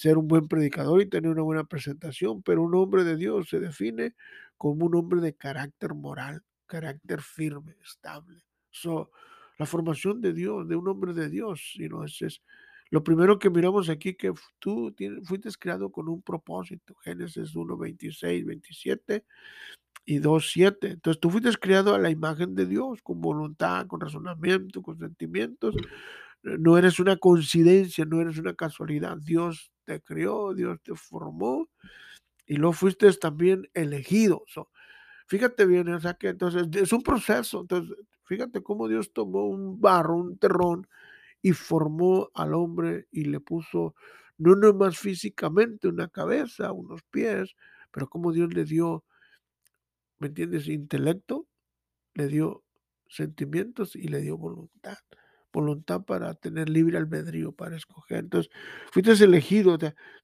ser 0.02 0.18
un 0.18 0.28
buen 0.30 0.48
predicador 0.48 1.02
y 1.02 1.10
tener 1.10 1.30
una 1.32 1.42
buena 1.42 1.66
presentación, 1.66 2.42
pero 2.42 2.64
un 2.64 2.74
hombre 2.74 3.04
de 3.04 3.18
Dios 3.18 3.50
se 3.50 3.60
define 3.60 4.16
como 4.58 4.86
un 4.86 4.96
hombre 4.96 5.20
de 5.20 5.34
carácter 5.36 5.94
moral, 5.94 6.42
carácter 6.68 7.22
firme, 7.22 7.76
estable. 7.84 8.42
So, 8.72 9.12
la 9.58 9.66
formación 9.66 10.22
de 10.22 10.32
Dios, 10.34 10.70
de 10.70 10.78
un 10.78 10.88
hombre 10.88 11.14
de 11.14 11.28
Dios, 11.30 11.74
you 11.78 11.88
know, 11.90 12.04
es, 12.06 12.22
es- 12.22 12.42
lo 12.92 13.04
primero 13.04 13.38
que 13.40 13.50
miramos 13.50 13.90
aquí 13.90 14.14
que 14.16 14.32
tú 14.60 14.94
tienes- 14.94 15.28
fuiste 15.28 15.50
creado 15.60 15.92
con 15.92 16.08
un 16.08 16.22
propósito, 16.22 16.96
Génesis 17.04 17.54
uno 17.56 17.76
26 17.78 18.46
27 18.46 19.26
y 20.06 20.20
2.7. 20.20 20.92
Entonces 20.92 21.20
tú 21.20 21.30
fuiste 21.30 21.52
creado 21.60 21.94
a 21.94 22.00
la 22.00 22.10
imagen 22.10 22.56
de 22.56 22.66
Dios, 22.66 23.02
con 23.04 23.20
voluntad, 23.22 23.86
con 23.88 24.00
razonamiento, 24.00 24.82
con 24.82 24.98
sentimientos. 24.98 25.76
No 26.42 26.78
eres 26.78 27.00
una 27.00 27.18
coincidencia, 27.18 28.06
no 28.06 28.22
eres 28.22 28.38
una 28.38 28.54
casualidad. 28.54 29.18
Dios 29.18 29.72
te 29.90 30.02
creó, 30.02 30.54
Dios 30.54 30.80
te 30.84 30.94
formó 30.94 31.68
y 32.46 32.58
luego 32.58 32.74
fuiste 32.74 33.12
también 33.14 33.68
elegido. 33.74 34.46
fíjate 35.26 35.66
bien, 35.66 35.90
o 35.90 36.00
sea 36.00 36.14
que 36.14 36.30
entonces 36.30 36.68
es 36.74 36.94
un 36.94 37.02
proceso. 37.02 37.62
Entonces, 37.62 37.98
fíjate 38.26 38.62
cómo 38.62 38.88
Dios 38.88 39.12
tomó 39.14 39.48
un 39.48 39.82
barro, 39.82 40.18
un 40.18 40.38
terrón 40.38 40.88
y 41.42 41.54
formó 41.54 42.30
al 42.36 42.54
hombre 42.54 43.08
y 43.12 43.26
le 43.26 43.40
puso 43.40 43.96
no 44.38 44.56
nomás 44.56 45.00
físicamente 45.00 45.88
una 45.88 46.08
cabeza, 46.08 46.72
unos 46.72 47.02
pies, 47.10 47.56
pero 47.92 48.08
como 48.10 48.32
Dios 48.32 48.54
le 48.54 48.66
dio, 48.66 49.04
¿me 50.20 50.28
entiendes? 50.28 50.68
Intelecto, 50.68 51.48
le 52.14 52.28
dio 52.28 52.64
sentimientos 53.08 53.96
y 53.96 54.08
le 54.08 54.22
dio 54.22 54.38
voluntad. 54.38 55.00
Voluntad 55.52 56.04
para 56.04 56.34
tener 56.36 56.70
libre 56.70 56.98
albedrío, 56.98 57.52
para 57.52 57.76
escoger. 57.76 58.20
Entonces, 58.20 58.52
fuiste 58.92 59.12
elegido, 59.24 59.78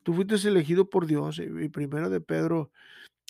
tú 0.04 0.14
fuiste 0.14 0.36
elegido 0.48 0.90
por 0.90 1.08
Dios. 1.08 1.40
Y 1.40 1.70
primero 1.70 2.10
de 2.10 2.22
Pedro 2.22 2.72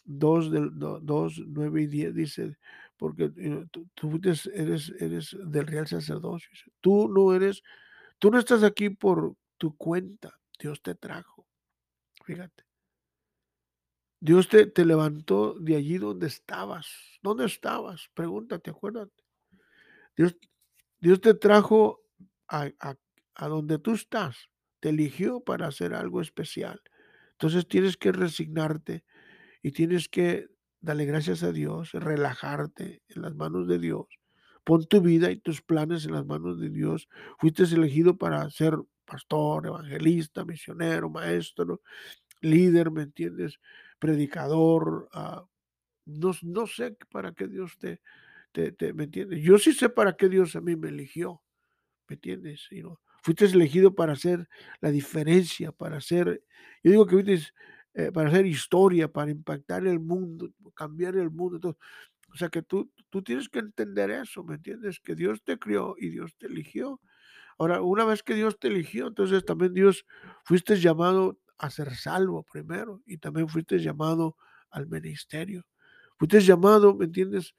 2, 0.05 0.51
del, 0.51 0.71
2, 0.73 1.43
9 1.47 1.81
y 1.81 1.87
10 1.87 2.13
dice, 2.13 2.57
porque 2.97 3.29
tú, 3.71 4.09
fuiste, 4.09 4.33
eres, 4.53 4.93
eres 4.99 5.37
del 5.45 5.67
real 5.67 5.87
sacerdocio. 5.87 6.49
Tú 6.81 7.07
no 7.07 7.33
eres, 7.33 7.63
tú 8.19 8.31
no 8.31 8.39
estás 8.39 8.63
aquí 8.63 8.89
por 8.89 9.35
tu 9.57 9.75
cuenta. 9.75 10.39
Dios 10.59 10.81
te 10.81 10.95
trajo. 10.95 11.47
Fíjate. 12.23 12.63
Dios 14.19 14.47
te, 14.47 14.65
te, 14.65 14.85
levantó 14.85 15.53
de 15.59 15.75
allí 15.75 15.97
donde 15.97 16.27
estabas. 16.27 16.87
¿Dónde 17.21 17.45
estabas? 17.45 18.09
Pregúntate, 18.13 18.71
acuérdate. 18.71 19.23
Dios, 20.15 20.35
Dios 21.05 21.21
te 21.21 21.35
trajo 21.35 22.01
a, 22.47 22.67
a, 22.79 22.95
a, 23.35 23.47
donde 23.47 23.77
tú 23.77 23.93
estás. 23.93 24.49
Te 24.79 24.89
eligió 24.89 25.39
para 25.39 25.67
hacer 25.67 25.93
algo 25.93 26.19
especial. 26.19 26.81
Entonces 27.33 27.67
tienes 27.67 27.95
que 27.95 28.11
resignarte 28.11 29.03
y 29.61 29.69
tienes 29.71 30.09
que 30.09 30.47
darle 30.81 31.05
gracias 31.05 31.43
a 31.43 31.51
Dios, 31.51 31.91
relajarte 31.91 33.03
en 33.07 33.21
las 33.21 33.35
manos 33.35 33.67
de 33.67 33.77
Dios. 33.77 34.07
Pon 34.63 34.83
tu 34.87 34.99
vida 34.99 35.29
y 35.29 35.37
tus 35.37 35.61
planes 35.61 36.07
en 36.07 36.13
las 36.13 36.25
manos 36.25 36.59
de 36.59 36.71
Dios. 36.71 37.07
Fuiste 37.37 37.65
elegido 37.65 38.17
para 38.17 38.49
ser 38.49 38.75
pastor, 39.05 39.67
evangelista, 39.67 40.43
misionero, 40.43 41.07
maestro, 41.11 41.83
líder, 42.41 42.89
¿me 42.89 43.03
entiendes? 43.03 43.59
Predicador. 43.99 45.07
Uh, 45.13 45.45
no, 46.07 46.31
no, 46.41 46.65
sé 46.65 46.97
para 47.11 47.31
qué 47.33 47.47
Dios 47.47 47.77
te, 47.77 48.01
te, 48.55 48.71
te, 48.71 48.93
¿me 48.93 49.03
entiendes? 49.05 49.41
Yo 49.43 49.59
sí 49.59 49.73
sé 49.73 49.89
para 49.89 50.15
qué 50.15 50.29
Dios 50.29 50.55
a 50.55 50.61
mí 50.61 50.77
me 50.77 50.87
eligió, 50.89 51.43
¿me 52.09 52.15
entiendes? 52.15 52.67
You 52.71 52.81
know, 52.81 52.99
fuiste 53.23 53.45
elegido 53.45 53.95
para 53.95 54.13
hacer 54.13 54.47
la 54.81 54.91
diferencia, 54.91 55.71
para 55.73 55.97
hacer, 55.97 56.43
yo 56.83 56.91
digo 56.91 57.05
que 57.07 57.15
fuiste 57.21 57.53
eh, 57.95 58.11
para 58.13 58.29
hacer 58.29 58.45
historia, 58.45 59.11
para 59.11 59.31
impactar 59.31 59.85
el 59.87 59.99
mundo, 59.99 60.49
cambiar 60.75 61.15
el 61.17 61.31
mundo. 61.31 61.57
Entonces, 61.57 61.81
o 62.33 62.37
sea 62.37 62.49
que 62.49 62.61
tú, 62.61 62.91
tú 63.09 63.23
tienes 63.23 63.49
que 63.49 63.59
entender 63.59 64.11
eso, 64.11 64.43
¿me 64.43 64.55
entiendes? 64.55 64.99
Que 64.99 65.15
Dios 65.15 65.43
te 65.43 65.59
crió 65.59 65.95
y 65.97 66.09
Dios 66.09 66.35
te 66.37 66.47
eligió. 66.47 67.01
Ahora, 67.57 67.81
una 67.81 68.05
vez 68.05 68.23
que 68.23 68.35
Dios 68.35 68.59
te 68.59 68.67
eligió, 68.69 69.07
entonces 69.07 69.45
también 69.45 69.73
Dios 69.73 70.05
fuiste 70.45 70.77
llamado 70.77 71.39
a 71.57 71.69
ser 71.69 71.95
salvo 71.95 72.45
primero 72.51 73.01
y 73.05 73.17
también 73.17 73.49
fuiste 73.49 73.79
llamado 73.79 74.37
al 74.71 74.87
ministerio. 74.87 75.65
Fuiste 76.17 76.41
llamado, 76.41 76.95
¿me 76.95 77.05
entiendes? 77.05 77.55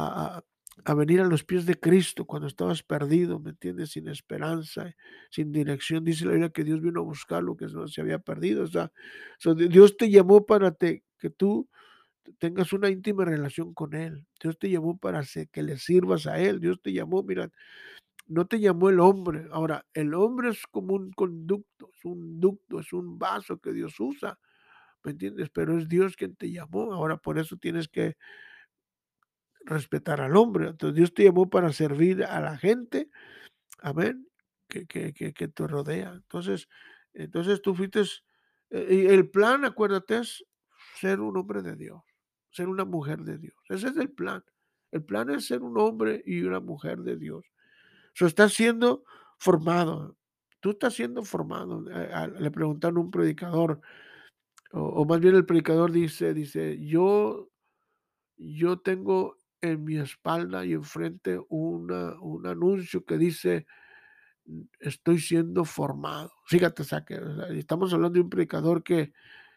A, 0.00 0.94
venir 0.94 1.20
a 1.20 1.24
los 1.24 1.42
pies 1.42 1.66
de 1.66 1.78
Cristo 1.78 2.24
cuando 2.24 2.46
estabas 2.46 2.84
perdido, 2.84 3.40
¿me 3.40 3.50
entiendes? 3.50 3.90
Sin 3.90 4.08
esperanza, 4.08 4.94
sin 5.30 5.50
dirección. 5.50 6.04
Dice 6.04 6.24
la 6.24 6.32
Biblia 6.32 6.50
que 6.50 6.62
Dios 6.62 6.80
vino 6.80 7.00
a 7.00 7.04
buscar 7.04 7.42
lo 7.42 7.56
que 7.56 7.66
no 7.66 7.88
se 7.88 8.00
había 8.00 8.20
perdido. 8.20 8.62
O 8.62 8.68
sea, 8.68 8.92
Dios 9.56 9.96
te 9.96 10.08
llamó 10.08 10.46
para 10.46 10.72
que 10.72 11.30
tú 11.36 11.68
tengas 12.38 12.72
una 12.72 12.90
íntima 12.90 13.24
relación 13.24 13.74
con 13.74 13.94
Él. 13.94 14.26
Dios 14.40 14.58
te 14.58 14.70
llamó 14.70 14.98
para 14.98 15.22
que 15.50 15.62
le 15.62 15.78
sirvas 15.78 16.26
a 16.26 16.38
Él. 16.38 16.60
Dios 16.60 16.80
te 16.80 16.92
llamó, 16.92 17.22
mira, 17.22 17.50
no 18.26 18.46
te 18.46 18.60
llamó 18.60 18.90
el 18.90 19.00
hombre. 19.00 19.48
Ahora, 19.50 19.86
el 19.94 20.14
hombre 20.14 20.50
es 20.50 20.66
como 20.70 20.94
un 20.94 21.12
conducto, 21.12 21.90
es 21.96 22.04
un 22.04 22.40
ducto, 22.40 22.80
es 22.80 22.92
un 22.92 23.18
vaso 23.18 23.58
que 23.58 23.72
Dios 23.72 23.98
usa. 23.98 24.38
¿Me 25.02 25.12
entiendes? 25.12 25.50
Pero 25.50 25.78
es 25.78 25.88
Dios 25.88 26.16
quien 26.16 26.36
te 26.36 26.50
llamó. 26.50 26.92
Ahora, 26.92 27.16
por 27.16 27.38
eso 27.38 27.56
tienes 27.56 27.88
que 27.88 28.16
respetar 29.64 30.20
al 30.20 30.36
hombre. 30.36 30.68
Entonces, 30.68 30.96
Dios 30.96 31.14
te 31.14 31.24
llamó 31.24 31.48
para 31.48 31.72
servir 31.72 32.24
a 32.24 32.40
la 32.40 32.56
gente. 32.56 33.10
Amén. 33.80 34.28
Que, 34.68 34.86
que, 34.86 35.12
que, 35.12 35.48
te 35.48 35.66
rodea. 35.66 36.12
Entonces, 36.12 36.68
entonces 37.14 37.62
tú 37.62 37.74
fuiste. 37.74 38.02
Eh, 38.70 39.06
el 39.10 39.30
plan, 39.30 39.64
acuérdate, 39.64 40.18
es 40.18 40.44
ser 41.00 41.20
un 41.20 41.36
hombre 41.36 41.62
de 41.62 41.76
Dios, 41.76 42.02
ser 42.50 42.68
una 42.68 42.84
mujer 42.84 43.20
de 43.20 43.38
Dios. 43.38 43.56
Ese 43.68 43.88
es 43.88 43.96
el 43.96 44.10
plan. 44.10 44.44
El 44.90 45.04
plan 45.04 45.30
es 45.30 45.46
ser 45.46 45.62
un 45.62 45.78
hombre 45.78 46.22
y 46.26 46.42
una 46.42 46.60
mujer 46.60 46.98
de 46.98 47.16
Dios. 47.16 47.44
Eso 48.14 48.26
está 48.26 48.48
siendo 48.48 49.04
formado. 49.38 50.16
Tú 50.60 50.70
estás 50.70 50.94
siendo 50.94 51.22
formado. 51.22 51.84
Eh, 51.90 52.32
le 52.38 52.50
preguntaron 52.50 52.98
a 52.98 53.00
un 53.00 53.10
predicador, 53.10 53.80
o, 54.72 55.04
más 55.06 55.20
bien 55.20 55.34
el 55.34 55.46
predicador 55.46 55.92
dice, 55.92 56.34
dice, 56.34 56.78
yo, 56.84 57.50
yo 58.36 58.78
tengo 58.80 59.37
en 59.60 59.84
mi 59.84 59.98
espalda 59.98 60.64
y 60.64 60.72
enfrente 60.72 61.38
una, 61.48 62.18
un 62.20 62.46
anuncio 62.46 63.04
que 63.04 63.18
dice, 63.18 63.66
estoy 64.80 65.18
siendo 65.18 65.64
formado. 65.64 66.32
Fíjate, 66.46 66.82
estamos 67.56 67.92
hablando 67.92 68.14
de 68.14 68.20
un 68.20 68.30
predicador 68.30 68.82
que, 68.82 69.12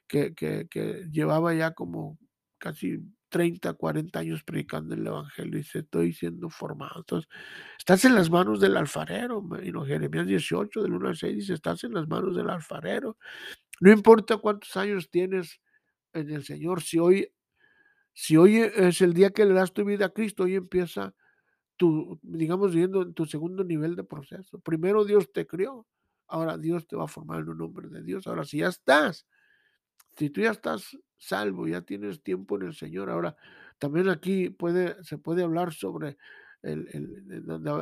que, 0.07 0.33
que, 0.33 0.67
que 0.69 1.07
llevaba 1.11 1.53
ya 1.53 1.71
como 1.71 2.17
casi 2.57 2.99
30, 3.31 3.73
40 3.73 4.19
años 4.19 4.43
predicando 4.43 4.93
el 4.93 5.07
Evangelio 5.07 5.55
y 5.55 5.61
dice, 5.63 5.79
estoy 5.79 6.13
siendo 6.13 6.49
formado. 6.49 6.99
Entonces, 6.99 7.29
estás 7.79 8.05
en 8.05 8.13
las 8.13 8.29
manos 8.29 8.59
del 8.59 8.77
alfarero. 8.77 9.43
Y 9.63 9.71
no, 9.71 9.85
Jeremías 9.85 10.27
18, 10.27 10.83
del 10.83 10.93
1 10.93 11.07
al 11.07 11.17
6, 11.17 11.35
dice, 11.35 11.53
estás 11.53 11.83
en 11.85 11.93
las 11.93 12.07
manos 12.07 12.35
del 12.35 12.49
alfarero. 12.49 13.17
No 13.79 13.91
importa 13.91 14.37
cuántos 14.37 14.75
años 14.77 15.09
tienes 15.09 15.61
en 16.13 16.29
el 16.29 16.43
Señor, 16.43 16.81
si 16.81 16.99
hoy, 16.99 17.31
si 18.13 18.37
hoy 18.37 18.57
es 18.57 19.01
el 19.01 19.13
día 19.13 19.31
que 19.31 19.45
le 19.45 19.53
das 19.53 19.73
tu 19.73 19.85
vida 19.85 20.07
a 20.07 20.09
Cristo, 20.09 20.43
hoy 20.43 20.55
empieza 20.55 21.13
tu, 21.77 22.19
digamos, 22.23 22.73
viendo 22.75 23.01
en 23.03 23.13
tu 23.13 23.25
segundo 23.25 23.63
nivel 23.63 23.95
de 23.95 24.03
proceso. 24.03 24.59
Primero 24.59 25.05
Dios 25.05 25.31
te 25.31 25.47
crió, 25.47 25.87
ahora 26.27 26.57
Dios 26.57 26.87
te 26.87 26.95
va 26.95 27.05
a 27.05 27.07
formar 27.07 27.41
en 27.41 27.49
un 27.49 27.57
nombre 27.59 27.89
de 27.89 28.03
Dios. 28.03 28.27
Ahora, 28.27 28.45
si 28.45 28.59
ya 28.59 28.67
estás 28.67 29.25
si 30.17 30.29
tú 30.29 30.41
ya 30.41 30.51
estás 30.51 30.97
salvo, 31.17 31.67
ya 31.67 31.81
tienes 31.81 32.21
tiempo 32.23 32.57
en 32.57 32.67
el 32.67 32.73
Señor, 32.75 33.09
ahora 33.09 33.35
también 33.77 34.09
aquí 34.09 34.49
puede, 34.49 35.03
se 35.03 35.17
puede 35.17 35.43
hablar 35.43 35.73
sobre 35.73 36.17
el, 36.63 36.87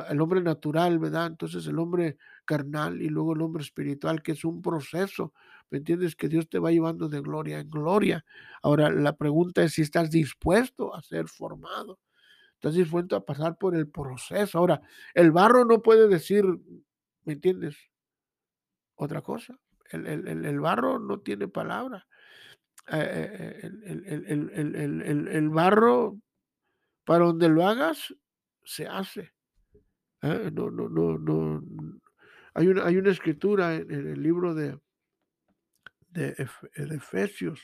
el, 0.08 0.20
hombre 0.20 0.42
natural, 0.42 0.98
¿verdad? 0.98 1.26
Entonces 1.26 1.66
el 1.66 1.78
hombre 1.78 2.16
carnal 2.44 3.02
y 3.02 3.08
luego 3.08 3.34
el 3.34 3.42
hombre 3.42 3.62
espiritual, 3.62 4.22
que 4.22 4.32
es 4.32 4.44
un 4.44 4.62
proceso, 4.62 5.32
¿me 5.70 5.78
entiendes? 5.78 6.16
Que 6.16 6.28
Dios 6.28 6.48
te 6.48 6.58
va 6.58 6.70
llevando 6.70 7.08
de 7.08 7.20
gloria 7.20 7.60
en 7.60 7.70
gloria. 7.70 8.24
Ahora 8.62 8.90
la 8.90 9.16
pregunta 9.16 9.62
es 9.62 9.74
si 9.74 9.82
estás 9.82 10.10
dispuesto 10.10 10.94
a 10.94 11.02
ser 11.02 11.28
formado. 11.28 11.98
Estás 12.54 12.74
dispuesto 12.74 13.16
a 13.16 13.24
pasar 13.24 13.56
por 13.56 13.74
el 13.74 13.88
proceso. 13.88 14.58
Ahora, 14.58 14.82
el 15.14 15.30
barro 15.30 15.64
no 15.64 15.80
puede 15.80 16.08
decir, 16.08 16.44
¿me 17.24 17.32
entiendes? 17.32 17.76
Otra 18.96 19.22
cosa. 19.22 19.58
El, 19.90 20.06
el, 20.06 20.44
el 20.44 20.60
barro 20.60 20.98
no 20.98 21.20
tiene 21.20 21.48
palabra. 21.48 22.06
Eh, 22.92 23.60
el, 23.62 25.28
el, 25.28 25.48
barro, 25.50 26.18
para 27.04 27.26
donde 27.26 27.48
lo 27.48 27.66
hagas, 27.66 28.14
se 28.64 28.86
hace. 28.86 29.32
¿eh? 30.22 30.50
No, 30.52 30.70
no, 30.70 30.88
no, 30.88 31.18
no. 31.18 31.62
Hay 32.54 32.68
una, 32.68 32.84
hay 32.84 32.96
una 32.96 33.10
escritura 33.10 33.74
en, 33.76 33.90
el 33.90 34.22
libro 34.22 34.54
de, 34.54 34.78
de, 36.08 36.34
Efesios, 36.74 37.60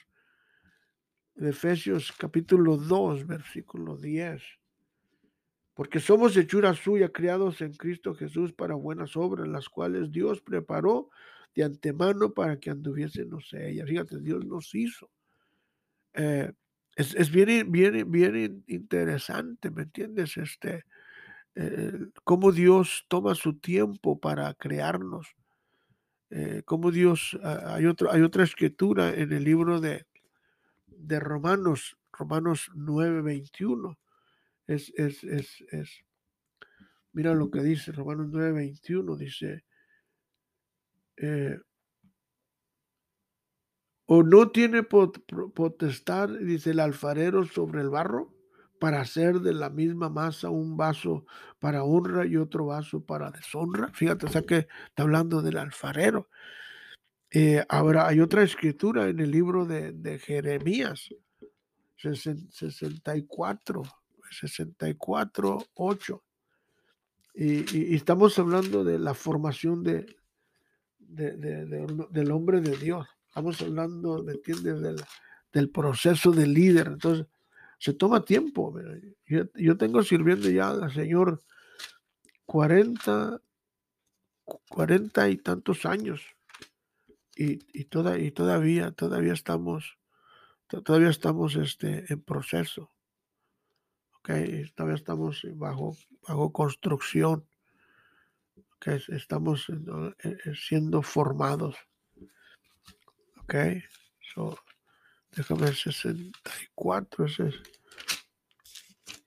de 1.34 1.50
Efesios 1.50 2.12
capítulo 2.12 2.76
2, 2.76 3.26
versículo 3.26 3.96
10. 3.96 4.42
Porque 5.74 6.00
somos 6.00 6.36
hechura 6.36 6.72
suya, 6.72 7.10
criados 7.10 7.60
en 7.60 7.74
Cristo 7.74 8.14
Jesús 8.14 8.52
para 8.52 8.74
buenas 8.74 9.16
obras, 9.16 9.46
las 9.46 9.68
cuales 9.68 10.10
Dios 10.10 10.40
preparó 10.40 11.10
de 11.54 11.64
antemano 11.64 12.32
para 12.32 12.58
que 12.58 12.70
anduviésemos 12.70 13.52
ella. 13.52 13.84
Fíjate, 13.84 14.20
Dios 14.20 14.44
nos 14.46 14.74
hizo. 14.74 15.10
Eh, 16.14 16.50
es, 16.96 17.14
es, 17.14 17.30
bien, 17.30 17.70
bien, 17.70 18.10
bien 18.10 18.64
interesante, 18.66 19.70
¿me 19.70 19.82
entiendes? 19.82 20.36
Este, 20.36 20.84
eh, 21.54 21.92
cómo 22.24 22.52
Dios 22.52 23.04
toma 23.08 23.34
su 23.34 23.58
tiempo 23.58 24.18
para 24.18 24.52
crearnos. 24.54 25.36
Eh, 26.30 26.62
cómo 26.64 26.90
Dios, 26.90 27.38
hay, 27.42 27.84
hay 28.10 28.22
otra 28.22 28.44
escritura 28.44 29.14
en 29.14 29.32
el 29.32 29.44
libro 29.44 29.80
de, 29.80 30.06
de 30.86 31.20
Romanos, 31.20 31.96
Romanos 32.12 32.70
9, 32.74 33.22
21. 33.22 33.98
Es, 34.66 34.92
es, 34.96 35.22
es, 35.22 35.64
es, 35.70 36.04
mira 37.12 37.34
lo 37.34 37.50
que 37.50 37.60
dice 37.60 37.92
Romanos 37.92 38.28
9, 38.30 38.52
21. 38.52 39.16
Dice, 39.16 39.64
eh, 41.18 41.58
o 44.06 44.22
no 44.22 44.50
tiene 44.50 44.82
potestad, 44.84 46.28
dice 46.28 46.70
el 46.70 46.80
alfarero 46.80 47.44
sobre 47.44 47.80
el 47.80 47.90
barro, 47.90 48.32
para 48.78 49.00
hacer 49.00 49.40
de 49.40 49.54
la 49.54 49.70
misma 49.70 50.08
masa 50.08 50.50
un 50.50 50.76
vaso 50.76 51.24
para 51.58 51.82
honra 51.82 52.26
y 52.26 52.36
otro 52.36 52.66
vaso 52.66 53.04
para 53.04 53.30
deshonra. 53.30 53.88
Fíjate, 53.92 54.26
o 54.26 54.28
sea 54.28 54.42
que 54.42 54.68
está 54.88 55.02
hablando 55.02 55.42
del 55.42 55.56
alfarero. 55.58 56.28
Eh, 57.30 57.64
ahora 57.68 58.06
hay 58.06 58.20
otra 58.20 58.42
escritura 58.42 59.08
en 59.08 59.18
el 59.20 59.30
libro 59.30 59.64
de, 59.66 59.92
de 59.92 60.18
Jeremías, 60.18 61.08
64, 61.96 63.82
64, 64.30 65.58
8. 65.74 66.22
Y, 67.34 67.78
y, 67.78 67.94
estamos 67.94 68.38
hablando 68.38 68.84
de 68.84 68.98
la 68.98 69.12
formación 69.12 69.82
de, 69.82 70.06
del 70.98 72.30
hombre 72.30 72.60
de 72.60 72.76
Dios. 72.76 73.06
Estamos 73.36 73.60
hablando, 73.60 74.22
¿me 74.22 74.32
entiendes? 74.32 74.80
Del, 74.80 74.96
del 75.52 75.68
proceso 75.68 76.32
de 76.32 76.46
líder. 76.46 76.86
Entonces, 76.86 77.26
se 77.78 77.92
toma 77.92 78.24
tiempo. 78.24 78.74
Yo, 79.26 79.76
tengo 79.76 80.02
sirviendo 80.02 80.48
ya 80.48 80.70
al 80.70 80.90
Señor 80.90 81.42
40, 82.46 83.42
40 84.70 85.28
y 85.28 85.36
tantos 85.36 85.84
años. 85.84 86.22
Y, 87.36 87.58
y, 87.78 87.84
toda, 87.84 88.18
y 88.18 88.30
todavía, 88.30 88.92
todavía 88.92 89.34
estamos, 89.34 89.98
todavía 90.68 91.10
estamos 91.10 91.56
este, 91.56 92.10
en 92.10 92.22
proceso. 92.22 92.90
Okay, 94.20 94.64
todavía 94.74 94.96
estamos 94.96 95.42
bajo, 95.56 95.94
bajo 96.26 96.52
construcción. 96.54 97.46
Okay, 98.76 98.98
estamos 99.08 99.68
eh, 99.68 100.16
eh, 100.24 100.54
siendo 100.54 101.02
formados. 101.02 101.76
Ok, 103.48 103.54
so, 104.34 104.58
déjame 105.30 105.72
64, 105.72 107.26
ese 107.26 107.52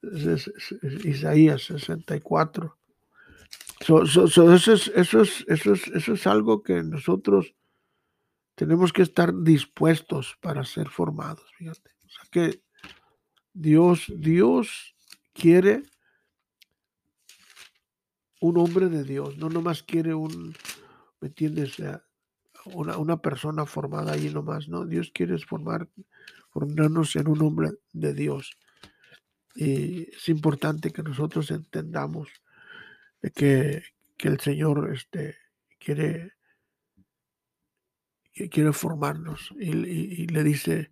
es, 0.02 0.52
es, 0.82 1.06
Isaías 1.06 1.64
64. 1.64 2.78
So, 3.80 4.04
eso, 4.04 4.26
es, 4.26 4.68
eso, 4.90 5.22
es, 5.22 5.46
eso, 5.48 5.72
es, 5.72 5.88
eso 5.88 6.14
es 6.14 6.28
algo 6.28 6.62
que 6.64 6.84
nosotros 6.84 7.56
tenemos 8.56 8.92
que 8.92 9.04
estar 9.04 9.34
dispuestos 9.34 10.38
para 10.42 10.66
ser 10.66 10.90
formados. 10.90 11.50
Fíjate. 11.58 11.92
O 12.06 12.10
sea 12.10 12.26
que 12.30 12.62
Dios, 13.54 14.12
Dios 14.18 14.96
quiere 15.34 15.84
un 18.42 18.58
hombre 18.58 18.90
de 18.90 19.06
Dios, 19.06 19.38
no 19.38 19.48
nomás 19.48 19.82
quiere 19.82 20.14
un, 20.14 20.54
¿me 21.22 21.30
entiendes? 21.30 21.78
Una, 22.66 22.98
una 22.98 23.18
persona 23.18 23.66
formada 23.66 24.14
ahí 24.14 24.30
nomás, 24.30 24.68
¿no? 24.68 24.86
Dios 24.86 25.12
quiere 25.14 25.38
formar, 25.40 25.88
formarnos 26.52 27.16
en 27.16 27.28
un 27.28 27.42
hombre 27.42 27.72
de 27.94 28.14
Dios. 28.14 28.58
Y 29.56 30.10
es 30.16 30.30
importante 30.30 30.92
que 30.92 31.04
nosotros 31.04 31.52
entendamos 31.52 32.30
que, 33.36 33.84
que 34.18 34.28
el 34.28 34.40
Señor 34.40 34.92
este, 34.94 35.38
quiere, 35.80 36.34
quiere 38.52 38.74
formarnos 38.74 39.54
y, 39.60 39.70
y, 39.70 40.28
le 40.28 40.44
dice, 40.44 40.92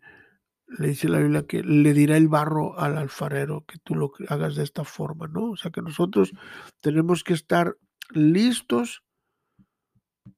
le 0.67 0.88
dice 0.89 1.08
la 1.08 1.19
Biblia 1.19 1.45
que 1.45 1.63
le 1.63 1.93
dirá 1.93 2.17
el 2.17 2.27
barro 2.27 2.77
al 2.80 2.97
alfarero 2.97 3.65
que 3.65 3.77
tú 3.80 3.95
lo 3.95 4.12
hagas 4.27 4.56
de 4.56 4.63
esta 4.63 4.84
forma, 4.84 5.27
¿no? 5.27 5.51
O 5.51 5.58
sea 5.58 5.71
que 5.71 5.82
nosotros 5.82 6.34
tenemos 6.82 7.23
que 7.23 7.34
estar 7.34 7.77
listos 8.10 9.03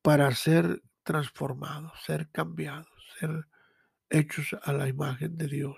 para 0.02 0.34
ser 0.36 0.82
transformados, 1.10 1.92
ser 2.06 2.30
cambiados, 2.30 2.88
ser 3.20 3.48
hechos 4.12 4.56
a 4.62 4.74
la 4.74 4.88
imagen 4.88 5.40
de 5.40 5.48
Dios. 5.48 5.78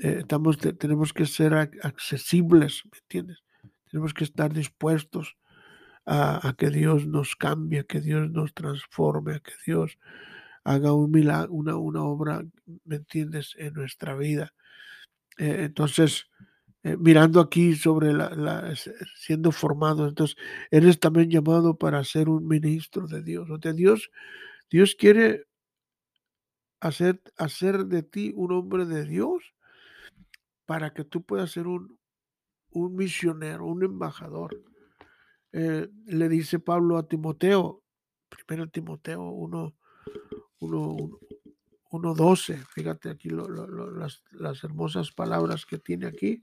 Eh, 0.00 0.16
estamos, 0.18 0.58
tenemos 0.58 1.12
que 1.12 1.26
ser 1.26 1.54
accesibles, 1.54 2.82
¿me 2.90 2.98
entiendes? 2.98 3.44
Tenemos 3.88 4.14
que 4.14 4.24
estar 4.24 4.52
dispuestos 4.52 5.36
a, 6.06 6.56
que 6.58 6.70
Dios 6.70 7.06
nos 7.06 7.36
cambie, 7.36 7.78
a 7.78 7.84
que 7.84 8.00
Dios 8.00 8.28
nos 8.32 8.52
transforme, 8.52 9.36
a 9.36 9.38
que 9.38 9.52
Dios 9.64 9.96
haga 10.64 10.92
un 10.92 11.12
milagro, 11.12 11.52
una, 11.52 11.76
obra, 11.76 12.42
¿me 12.84 12.96
entiendes?, 12.96 13.54
en 13.58 13.74
nuestra 13.74 14.16
vida. 14.16 14.54
Eh, 15.38 15.66
entonces, 15.66 16.26
eh, 16.86 16.96
mirando 16.96 17.40
aquí 17.40 17.74
sobre 17.74 18.12
la, 18.12 18.72
siendo 19.16 19.50
formado, 19.50 20.06
entonces, 20.06 20.36
eres 20.70 21.00
también 21.00 21.28
llamado 21.28 21.76
para 21.76 22.04
ser 22.04 22.28
un 22.28 22.46
ministro 22.46 23.08
de 23.08 23.24
Dios. 23.24 23.50
O 23.50 23.58
sea, 23.60 23.72
Dios, 23.72 24.12
Dios 24.70 24.94
quiere 24.94 25.48
hacer, 26.78 27.20
hacer 27.38 27.86
de 27.86 28.04
ti 28.04 28.32
un 28.36 28.52
hombre 28.52 28.84
de 28.84 29.04
Dios 29.04 29.52
para 30.64 30.94
que 30.94 31.02
tú 31.02 31.24
puedas 31.24 31.50
ser 31.50 31.66
un, 31.66 31.98
un 32.70 32.94
misionero, 32.94 33.66
un 33.66 33.82
embajador. 33.82 34.56
Eh, 35.50 35.88
le 36.06 36.28
dice 36.28 36.60
Pablo 36.60 36.98
a 36.98 37.08
Timoteo, 37.08 37.82
primero 38.28 38.68
Timoteo 38.68 39.22
1, 39.22 39.74
1.12, 40.60 42.64
fíjate 42.68 43.10
aquí 43.10 43.30
las, 43.30 44.64
hermosas 44.64 45.12
palabras 45.12 45.66
que 45.66 45.78
tiene 45.78 46.06
aquí. 46.06 46.42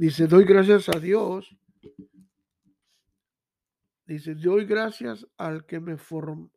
Dice, 0.00 0.26
doy 0.26 0.44
gracias 0.46 0.88
a 0.88 0.98
Dios. 0.98 1.54
Dice, 4.06 4.34
doy 4.34 4.64
gracias 4.64 5.26
al 5.36 5.66
que, 5.66 5.78
me 5.78 5.94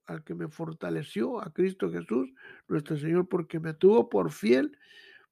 al 0.06 0.24
que 0.24 0.34
me 0.34 0.48
fortaleció, 0.48 1.42
a 1.42 1.52
Cristo 1.52 1.92
Jesús, 1.92 2.34
nuestro 2.70 2.96
Señor, 2.96 3.28
porque 3.28 3.60
me 3.60 3.74
tuvo 3.74 4.08
por 4.08 4.32
fiel 4.32 4.78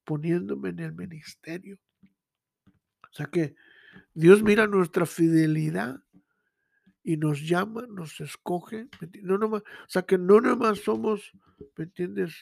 poniéndome 0.04 0.68
en 0.68 0.80
el 0.80 0.92
ministerio. 0.92 1.78
O 3.10 3.14
sea 3.14 3.24
que 3.32 3.54
Dios 4.12 4.42
mira 4.42 4.66
nuestra 4.66 5.06
fidelidad 5.06 6.04
y 7.02 7.16
nos 7.16 7.40
llama, 7.40 7.86
nos 7.88 8.20
escoge. 8.20 8.88
No 9.22 9.36
o 9.36 9.62
sea 9.88 10.02
que 10.02 10.18
no 10.18 10.42
nomás 10.42 10.80
somos, 10.80 11.32
¿me 11.78 11.84
entiendes? 11.84 12.36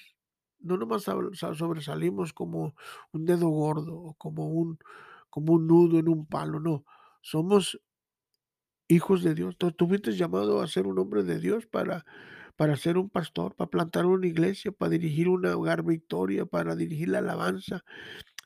No 0.58 0.76
nomás 0.76 1.04
sobresalimos 1.04 2.32
como 2.32 2.74
un 3.12 3.24
dedo 3.24 3.48
gordo 3.50 3.94
o 3.94 4.14
como 4.14 4.48
un, 4.48 4.76
como 5.30 5.54
un 5.54 5.66
nudo 5.66 5.98
en 5.98 6.08
un 6.08 6.26
palo, 6.26 6.60
no. 6.60 6.84
Somos 7.22 7.80
hijos 8.88 9.22
de 9.22 9.34
Dios. 9.34 9.56
Tú 9.56 9.86
fuiste 9.88 10.12
llamado 10.12 10.60
a 10.60 10.68
ser 10.68 10.86
un 10.86 10.98
hombre 10.98 11.22
de 11.22 11.38
Dios 11.38 11.66
para, 11.66 12.04
para 12.56 12.76
ser 12.76 12.98
un 12.98 13.08
pastor, 13.08 13.54
para 13.54 13.70
plantar 13.70 14.06
una 14.06 14.26
iglesia, 14.26 14.72
para 14.72 14.90
dirigir 14.90 15.28
una 15.28 15.56
hogar 15.56 15.84
victoria, 15.84 16.44
para 16.46 16.76
dirigir 16.76 17.08
la 17.08 17.18
alabanza. 17.18 17.84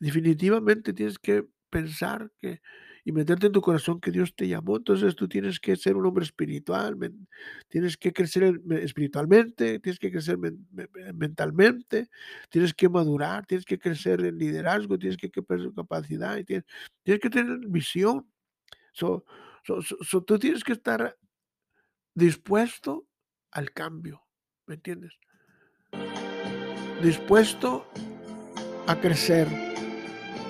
Definitivamente 0.00 0.92
tienes 0.92 1.18
que 1.18 1.46
pensar 1.70 2.30
que 2.40 2.60
y 3.06 3.12
meterte 3.12 3.46
en 3.46 3.52
tu 3.52 3.60
corazón 3.60 4.00
que 4.00 4.10
Dios 4.10 4.34
te 4.34 4.48
llamó, 4.48 4.78
entonces 4.78 5.14
tú 5.14 5.28
tienes 5.28 5.60
que 5.60 5.76
ser 5.76 5.94
un 5.94 6.06
hombre 6.06 6.24
espiritual, 6.24 6.96
tienes 7.68 7.98
que 7.98 8.14
crecer 8.14 8.60
espiritualmente, 8.70 9.78
tienes 9.78 9.98
que 9.98 10.10
crecer 10.10 10.38
mentalmente, 11.12 12.08
tienes 12.48 12.72
que 12.72 12.88
madurar, 12.88 13.44
tienes 13.44 13.66
que 13.66 13.78
crecer 13.78 14.24
en 14.24 14.38
liderazgo, 14.38 14.98
tienes 14.98 15.18
que 15.18 15.30
crecer 15.30 15.70
capacidad, 15.76 16.38
y 16.38 16.44
tienes, 16.44 16.64
tienes 17.02 17.20
que 17.20 17.28
tener 17.28 17.58
visión. 17.68 18.26
So, 18.92 19.24
tú 20.26 20.38
tienes 20.38 20.64
que 20.64 20.72
estar 20.72 21.18
dispuesto 22.14 23.06
al 23.50 23.70
cambio, 23.72 24.22
¿me 24.66 24.76
entiendes? 24.76 25.12
Dispuesto 27.02 27.86
a 28.86 28.96
crecer 28.98 29.73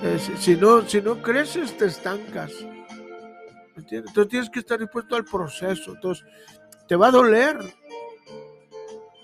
eh, 0.03 0.19
si, 0.39 0.55
no, 0.55 0.87
si 0.87 1.01
no 1.01 1.21
creces, 1.21 1.77
te 1.77 1.85
estancas. 1.85 2.51
Entonces 3.75 4.27
tienes 4.29 4.49
que 4.49 4.59
estar 4.59 4.79
dispuesto 4.79 5.15
al 5.15 5.25
proceso. 5.25 5.93
Entonces, 5.93 6.25
te 6.87 6.95
va 6.95 7.07
a 7.07 7.11
doler. 7.11 7.57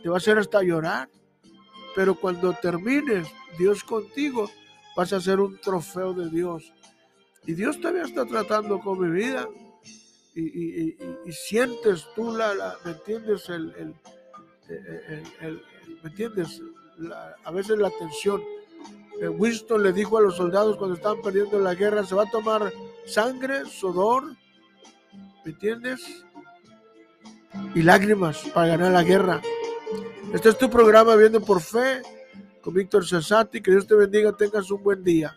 Te 0.04 0.10
va 0.10 0.16
a 0.16 0.18
hacer 0.18 0.38
hasta 0.38 0.62
llorar. 0.62 1.10
Pero 1.96 2.16
cuando 2.16 2.54
termines, 2.54 3.28
Dios 3.58 3.84
contigo, 3.84 4.50
vas 4.96 5.14
a 5.14 5.22
ser 5.22 5.40
un 5.40 5.60
trofeo 5.60 6.14
de 6.14 6.30
Dios. 6.30 6.74
Y 7.46 7.54
Dios 7.54 7.80
todavía 7.80 8.04
está 8.04 8.26
tratando 8.26 8.80
con 8.80 9.00
mi 9.00 9.10
vida. 9.10 9.48
Y, 10.34 10.96
sientes 11.32 12.08
tú 12.16 12.32
la, 12.36 12.78
¿me 12.86 12.92
entiendes? 12.92 13.50
El, 13.50 13.96
¿Me 16.04 16.10
entiendes? 16.10 16.62
a 17.44 17.52
veces 17.52 17.80
la 17.80 17.90
tensión 17.90 18.42
Winston 19.30 19.84
le 19.84 19.94
dijo 19.94 20.18
a 20.18 20.22
los 20.22 20.36
soldados 20.36 20.78
cuando 20.78 20.96
estaban 20.96 21.22
perdiendo 21.22 21.60
la 21.60 21.76
guerra, 21.76 22.04
se 22.04 22.16
va 22.16 22.24
a 22.24 22.30
tomar 22.30 22.74
sangre, 23.06 23.66
sudor, 23.66 24.36
¿me 25.46 25.52
entiendes? 25.52 26.02
Y 27.76 27.84
lágrimas 27.84 28.40
para 28.54 28.68
ganar 28.68 28.92
la 28.92 29.04
guerra. 29.04 29.42
Este 30.34 30.50
es 30.50 30.58
tu 30.58 30.70
programa 30.70 31.16
Viendo 31.16 31.42
por 31.42 31.62
Fe. 31.62 32.02
con 32.62 32.74
Víctor 32.74 33.06
Cesati. 33.06 33.62
Que 33.62 33.72
Dios 33.72 33.86
te 33.86 33.96
bendiga, 33.96 34.32
tengas 34.32 34.72
un 34.72 34.82
buen 34.82 35.04
día. 35.04 35.36